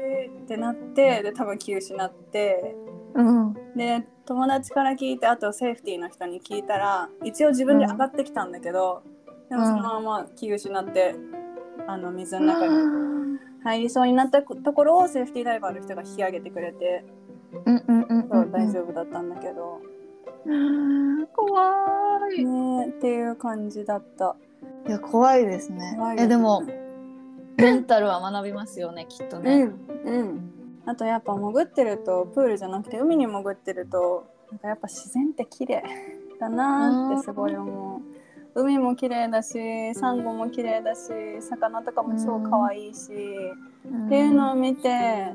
[0.47, 2.77] てなってで多分気失って
[3.15, 3.55] うん。
[3.75, 9.03] で友達から聞いてあとセーフティーの人に聞いたら一応自分で上がってきたんだけど、
[9.51, 11.15] でもそのまま気失って
[11.87, 17.05] あの水の中に入りそうになったところをセーフティーダイバーの人が引き上げてくれて
[17.67, 19.83] うんうんうんそう大丈夫だったんだけど、
[20.47, 22.43] 夫怖い。
[22.43, 24.35] ねっていう感じだった。
[24.89, 25.95] いや怖いですね。
[25.99, 26.25] 怖いですね。
[26.25, 26.63] えでも
[27.59, 29.69] メンタルは学びますよねきっとね、
[30.05, 30.52] うんうん。
[30.85, 35.83] あとやっぱ潜ってるとプールじゃなくて海に潜ってるとなんかやっぱ自然って綺麗
[36.39, 38.01] だなーってすごい思う。
[38.55, 41.09] 海も綺麗だしサンゴも綺麗だし
[41.41, 45.33] 魚とかも超可愛いし、っていうのを見て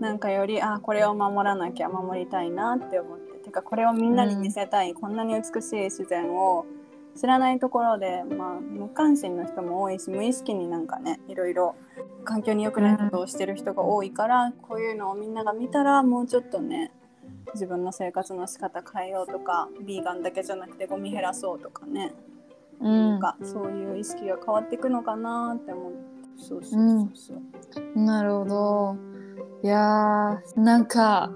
[0.00, 6.66] なんかよりあこれを守らなきゃ守りたいなって思っててかこれをみんなに見せたい、こんなに美しい自然を
[7.16, 11.74] 知らないところで、まあ、無関心の人も多いし無意識になんかねいろいろ
[12.24, 16.92] 環境に良くないことをしてる人が多いから、こういうのをみんなが見たらもうちょっとね
[17.54, 22.12] 自分の生活の仕方変えようとかビーガンだけじゃなくてゴミ減らそうとかね、
[22.80, 23.10] うん。
[23.10, 25.98] なんかそういう意識が変わっていくのかなって思って
[26.38, 27.98] そうそうそうそう。
[27.98, 28.96] なるほど。
[29.62, 31.30] いやーなんか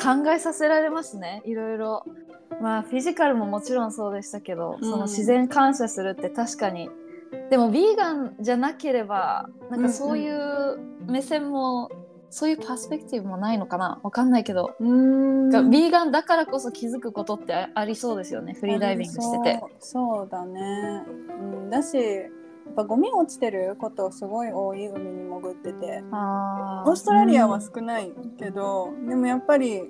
[0.00, 1.42] 考えさせられますね。
[1.44, 2.04] いろいろ
[2.64, 4.90] まあフィジカルももちろんそうでしたけど、うん。
[4.90, 6.88] その自然感謝するって確かに。
[7.50, 11.90] でもビーガンじゃなければなんかそういう目線も、
[12.30, 14.00] そういうパースペクティブもないのかな？
[14.02, 15.50] わかんないけど、うーん。
[15.50, 19.62] がビーガンだからこそ気づくことってあありそうですよねフリーダイビングしてて。
[19.78, 20.28] そう。
[20.28, 21.04] だね、
[21.38, 22.28] うん、だしや
[22.70, 26.02] っぱゴミ落ちてることすごい多い海に潜ってて。
[26.10, 29.82] オーストラリアは少ないけど、でもやっぱり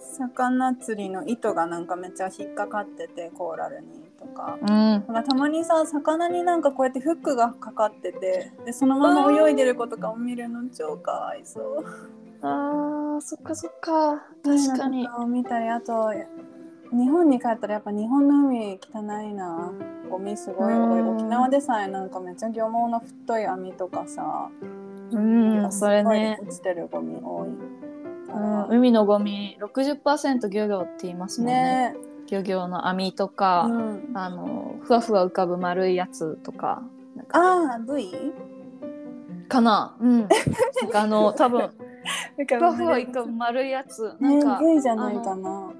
[0.00, 3.86] 魚釣りの糸がなんかめっちゃ引っかかっててコーラルに
[4.18, 4.58] とか。
[4.60, 11.84] うん、かたまにさ魚になんかこうやってフックがかかっててでそのまま泳いでる子とかを見るの超かわいそう。
[12.42, 14.26] あーそっかそっか。
[14.42, 15.06] 確かに。
[15.06, 16.12] かを見たりあと
[16.90, 19.72] 日本に帰ったらやっぱ日本の海汚いな。
[20.10, 21.00] ゴミすごい多い。
[21.00, 21.16] うん。
[21.16, 24.50] 沖縄でさえなんかめっちゃ漁網の太い網とかさ、
[25.12, 26.38] うんそれね。
[26.42, 27.48] 落ちてるゴミ多い。
[27.48, 27.79] か
[28.34, 31.92] うらん、海のゴミ60%漁業って言いますもんね。
[31.92, 31.96] ね。
[32.30, 36.82] 漁業の網とか、うん、あのふわふわ浮かぶ丸いやつとか
[37.30, 37.38] か。
[37.38, 38.12] ああ V?
[39.48, 39.96] かな。
[40.00, 40.18] うん。
[40.20, 40.28] なん
[40.90, 41.70] かあの 多分
[42.46, 44.14] ふわふわ浮かぶ丸いやつ。
[44.20, 45.70] なんねか、V じゃないかな。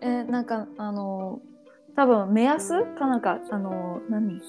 [0.00, 1.40] えなんかあの
[1.96, 2.84] 多分目安？
[2.84, 4.40] かなんかあの何？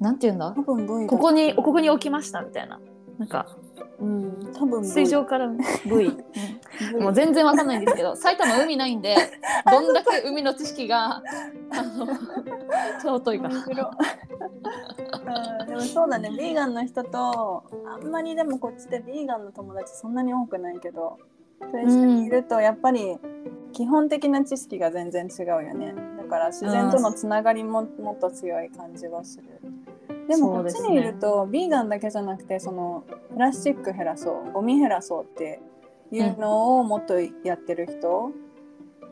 [0.00, 0.52] なんて言うんだ？
[0.52, 2.80] 多分 V だここにここに置きましたみたいな。
[3.18, 3.46] なんか
[4.00, 5.58] うん多分水上から V、
[7.00, 9.16] もう全然わかんないんですけど 埼玉海ないんで
[9.70, 11.22] どんだけ海の知識が
[11.70, 12.06] あの
[13.00, 13.48] 尊いか。
[13.48, 13.54] うん
[15.66, 16.30] でもそうだね。
[16.30, 21.18] ビーガンの人とあんまりでもこっちでビーガンの友達そんなに多くないけど
[21.70, 23.16] それ一緒にいるとやっぱり
[23.72, 25.94] 基本的な知識が全然違うよね。
[26.18, 29.60] だから自然とのつながりももっと強い感じはする
[30.28, 35.60] でもこっちにいると、ビーガンだけじゃなくてそのプラスチック減らそうゴミ減らそうって
[36.10, 38.30] いうのをもっとやってる人、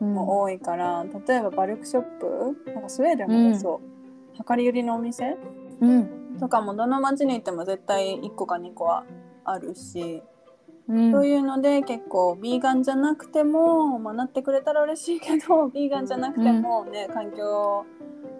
[0.01, 0.13] うん。
[0.13, 3.79] も多いから例えばバルクショップなんかスウェーデンもねそ
[4.35, 5.37] う、量り売りのお店
[5.81, 6.37] うん。
[6.39, 9.05] とかもどの町に行っても絶対1個か2個は
[9.45, 10.23] あるし、
[10.87, 11.11] うん。
[11.11, 17.85] そういうので結構ビーガンじゃなくても、まあ、なってくれたら嬉しいけどビーガンじゃなくてもね、環境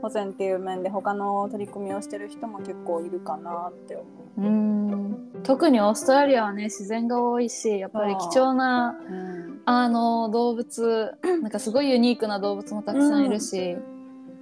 [0.04, 4.04] 保全っていう面で他の取り組みをしてる人も結構いるかなって思
[4.38, 4.42] う。
[4.42, 5.32] うん。
[5.44, 13.78] 特にオーストラリアはね自然が多いしやっぱり貴重なうんあの動物なんかすごいユニークな動物もたくさんいるし、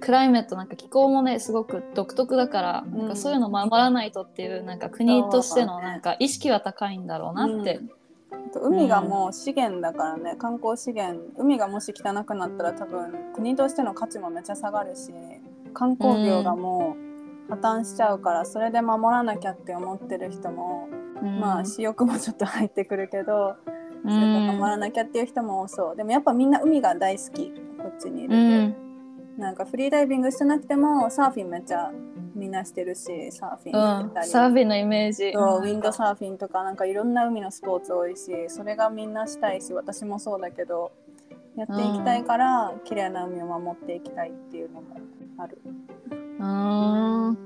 [0.00, 7.78] クライメットなんか気候もねすごく独特だから、うんなんかそういうの守らないとっていうなんか国としてのなんか意識は高いんだろうなって、
[8.60, 15.12] 海がもう資源だからね、観光資源海がもし汚くなったら多分国としての価値もめっちゃ下がるし
[15.72, 16.96] 観光業がも
[17.48, 20.88] う破綻しちゃうからそれで守らなきゃって思ってる人も、
[21.22, 21.40] うん。
[21.40, 23.56] まあ私欲もちょっと入ってくるけど、
[24.04, 25.96] うそれでん守らなきゃっていう人も多そう。
[25.96, 28.76] でもやっぱみんな海が大好きこっちにいると、うん。
[29.38, 31.90] なんかフリーダイビングしてなくてもサーフィンめっちゃ
[32.34, 35.32] みんなしてるしサーフィうんンしてたり、サーフィンのイメージ。
[35.32, 40.92] そうウィンドサーフィンとかなんかいろんな海のスポーツ多いしそれがみんなしたいし私もそうだけど
[41.56, 44.96] やっていきたいから、綺麗な海を守っていきたいっていうのも
[45.38, 45.58] ある。
[46.38, 47.38] うーん。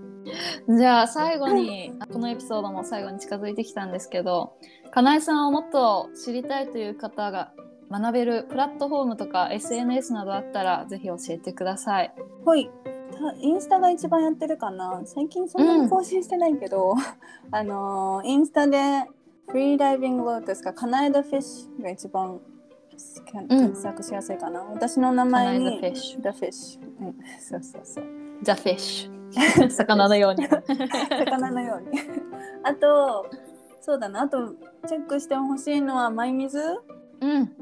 [0.76, 4.54] じゃあ最後に このエピソードも最後に近づいてきたんですけど
[4.90, 7.52] かなえさんをもっと知りたいという方が
[7.90, 12.12] 学べるプラットフォームとか SNS などあったらぜひ教えてください。
[12.44, 12.68] ほい。
[13.12, 15.00] たインスタが一番やってるかな。
[15.04, 16.94] 最近そんなに更新してないけど、
[17.52, 19.04] あのーインスタで
[19.48, 20.72] フリーダイビングローテスか？
[20.72, 22.40] カナエダフィッシュが一番
[23.24, 28.04] 検索しやすいかな、私の名前に Canada Fish The Fish、うん、そうそうそう。
[28.42, 29.16] The Fish
[29.70, 30.46] 魚のように。
[30.48, 32.00] 魚のように。
[32.62, 33.26] あと
[33.80, 34.22] そうだな。
[34.22, 34.54] あと
[34.88, 36.58] チェックしてほしいのは mymizu。
[37.20, 37.52] うん。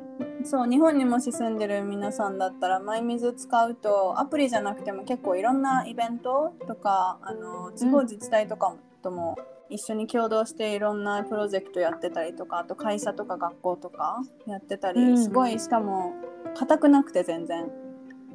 [0.45, 9.37] そう日本にもし住んでる皆さんだったら mymizu 使うとアプリじゃなくても結構いろんなイベントとかあの地方自治体とかとも
[9.71, 15.23] 一緒に共同していろんなプロジェクトやってたりとかあと会社とか学校とかやってたり、うん。
[15.23, 16.13] すごいしかも
[16.55, 17.71] 硬くなくて全然。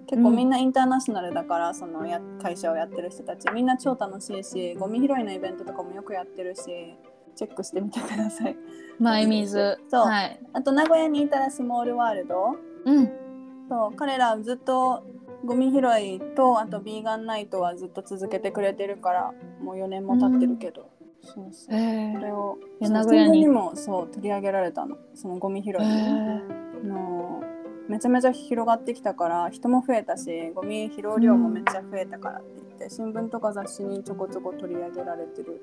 [0.08, 3.48] 結構みんなインターナショナルだから、そのや会社をやってる人たち。
[3.54, 6.64] みんな超楽しいしゴミ拾いのイベントとかもよくやってるし
[7.36, 8.58] チェックしてみてください。
[9.00, 9.78] mymizu。
[9.88, 10.06] そう。
[10.08, 10.40] はい。
[10.54, 12.56] あと名古屋にいたらスモールワールド。
[12.86, 13.12] うん。
[13.70, 13.96] そう。
[13.96, 15.04] 彼らずっと
[15.46, 20.89] ゴミ拾いとあとビーガンナイトはずっと続けてくれてるからもう4年も経ってるけど、
[21.22, 21.76] そうそう。
[21.76, 24.98] えそれをいやそう名古屋に新聞にもそう取り上げられたの。
[25.16, 26.42] そのゴミ拾いー、ね、
[26.84, 27.44] の
[27.88, 35.62] めちゃめちゃ広がってきたから人も増えたしゴミ拾う量もめっちゃ増えたからって言って、新聞とか雑誌にちょこちょこ取り上げられてる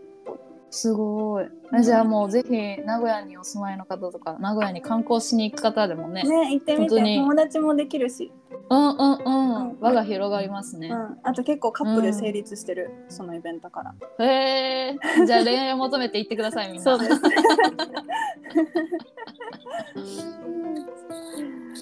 [0.70, 1.46] すごい。
[1.78, 2.52] えじゃあもうぜひ
[2.82, 7.16] 名古屋にお住まいの方とか名古屋に観光しに行く方でもねね行ってみて。
[7.16, 8.32] 友達もできるし、
[8.68, 9.80] うんうんうん、うん。
[9.80, 10.88] 輪が広がりますね。
[10.88, 13.94] う、ん、あと結構カップル成立してる、そのイベントから。
[14.24, 16.82] へえじゃあ恋愛を求めて行ってくださいみんな。
[16.82, 17.20] そうです。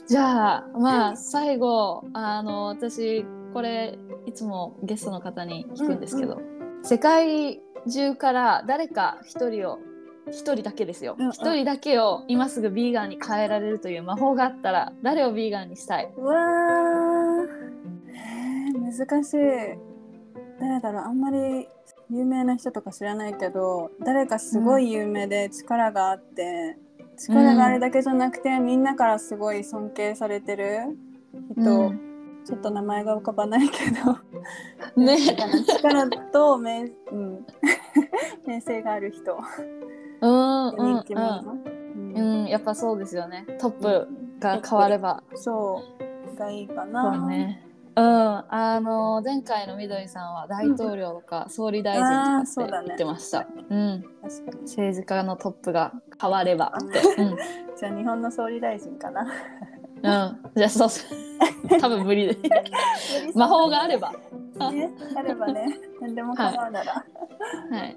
[0.07, 6.41] じゃあまあ最後あの私これいつもゲストの方に聞くんですけど、
[6.85, 9.79] 世界中から誰か一人を
[10.29, 11.17] 一人だけですよ。
[11.19, 11.33] うんうん。
[11.33, 16.13] 一、人だけを今すぐビーガンに変えられるという魔法があったら誰をビーガンにしたい？
[16.15, 17.49] うわー。
[18.13, 19.37] えー難しい。
[20.61, 21.03] 誰だろう。
[21.05, 21.67] あんまり
[22.11, 26.77] 有名な人とか知らないけど誰かすごい有名で力があって、
[27.17, 30.99] 力があるだけじゃなくて、みんなからすごい尊敬されてる
[31.57, 32.14] 人、うん
[32.45, 35.03] ちょっと名前が浮かばないけど。
[35.03, 35.17] ね。
[35.19, 37.47] 力と名,、うん、
[38.47, 39.39] 名声がある人。
[40.21, 43.45] うんうん人気者、うん、うんうん、やっぱそうですよね。
[43.59, 44.09] トップ
[44.41, 45.23] が変われば。
[45.35, 46.37] そう。
[46.37, 47.09] がいいかそな。
[47.19, 47.61] うね。
[47.97, 51.97] うん、あの前回のみどりさんは大統領とか総理大
[52.45, 53.47] 臣とかって言ってました。
[53.71, 54.63] うん、確かに。
[54.63, 57.23] 政治家のトップが変わればって。
[57.23, 57.37] うん、
[57.77, 59.27] じゃあ日本の総理大臣かな。
[60.05, 61.19] うん、じゃあそうそう。
[61.81, 62.37] 多分無理で。
[63.35, 64.13] 魔法があれば。
[64.59, 65.67] はね、あればね、
[66.01, 67.05] 何でも構うなら。
[67.89, 67.97] い。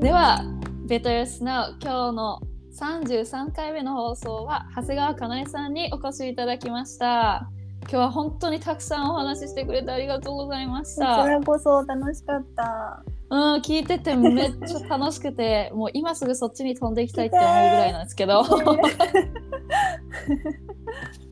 [0.00, 0.44] では、
[0.86, 2.40] ベトルスナウ今日の
[2.78, 7.48] 33回目の放送は長谷川かなえさんにお越しいただきました。
[7.82, 11.26] 今日は本当にたくさんお話ししてくれてありがとうございましこちた。
[11.26, 13.02] らこそ楽しかった。
[13.30, 18.42] うん、聞いててめっちゃ楽しくて、 もう今すぐそっちに飛んでいきたいって思うぐらいなんですけど。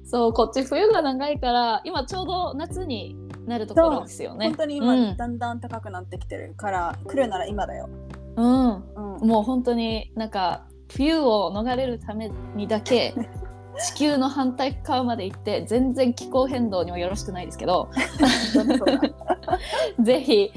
[0.04, 4.56] そう、こっち冬が長いから、今ちょうど夏になるところですよね本。
[4.56, 7.90] 当に今、うんだんだん高くなってきてるから、来るなら今だよ。
[8.36, 8.76] うん、
[9.20, 9.28] うん。
[9.28, 13.14] もう本当になんか冬を逃れるためにだけ
[13.78, 17.88] 地球の反対側まで行って全然気候変動にもよろしくないですけど
[20.02, 20.50] ぜひ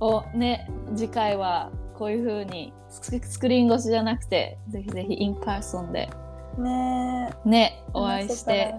[0.00, 6.10] おね次回はこういう風にスクリーン越しじゃなくてぜひぜひ in person で
[6.58, 7.48] ねえ。
[7.48, 8.74] ねお会いして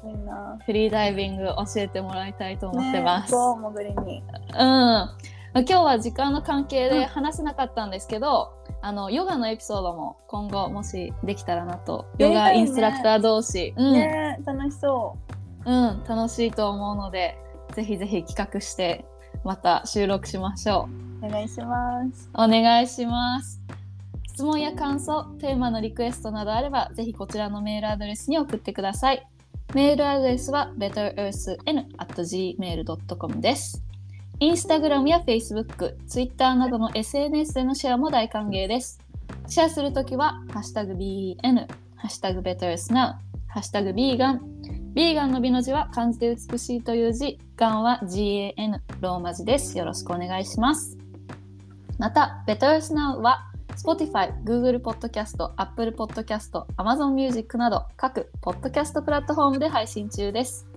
[0.66, 3.34] フリーダイビング教えてもらいたいと思ってます。
[3.34, 4.24] ね潜りに。
[4.58, 5.10] うん
[5.54, 15.18] 今日は時間の関係で話せなかったんですけど、あのヨガのエピソードも今後もしできたらなとヨガインストラクター同士、うんねえ、楽しそ
[15.66, 17.38] うん、楽しいと思うので
[17.74, 19.06] ぜひぜひ企画して
[19.44, 21.07] また収録しましょう。
[21.22, 22.30] お願いします。
[22.34, 23.62] お願いします
[24.28, 29.28] 質問や感想テーマのリクエストなどあればぜひこちらのメールアドレスに送ってください
[29.74, 33.88] メールアドレスは betterearthn.gmail.com です
[34.40, 39.00] インスタグラムや Facebook、Twitter などの SNS でのシェアも大歓迎です。
[39.48, 41.66] シェアするときは、ハッシュタグ BN、
[41.96, 43.16] ハッシュタグ BetterSnow、
[43.48, 44.42] ハッシュタグビーガン。
[44.94, 49.76] ビーガンの美の字は漢字で美しいという字、ガンは GAN、ローマ字です。
[49.76, 51.00] よろしくお願いします。
[51.98, 60.68] また、BetterSnow は Spotify、Google Podcast、Apple Podcast、Amazon Music など各ポッドキャストプラットフォームで配信中です。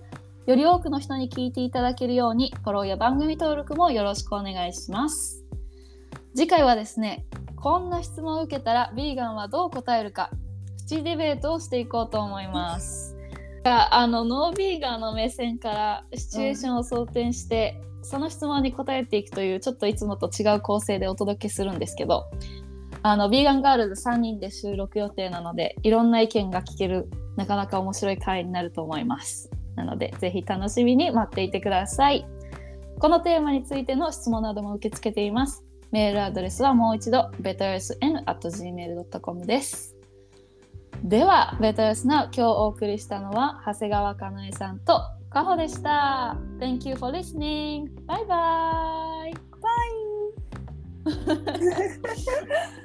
[0.46, 5.44] より多くの人に聞いていただけるように、フォローや番組登録もよろしくお願いします。
[6.34, 10.30] 次回はですね、こんな質問を受けたら、ビーガンはどう答えるか、
[10.78, 13.14] プチディベートをしていこうと思います。
[13.64, 22.30] あのノービーガンの目線からシチュエーションを想定して、その質問に答えていくというちょっといつもと違う構成でお届けするんですけど
[23.03, 29.51] あのビーガンガールズ3人で収録予定なのでいろんな意見が聞けるなかなか面白い回になると思います。
[29.76, 32.26] なのでぜひ楽しみに待っていてください。
[32.98, 35.64] このテーマについての質問なども受け付けています。
[35.90, 39.96] メールアドレスはもう一度 betersn.gmail.com です。
[41.03, 46.36] ではベトヨスの今日お送りしたのは長谷川かなえさんとかほでした。
[46.58, 47.88] Thank you for listening.
[48.06, 49.32] Bye bye.
[51.04, 52.80] Bye.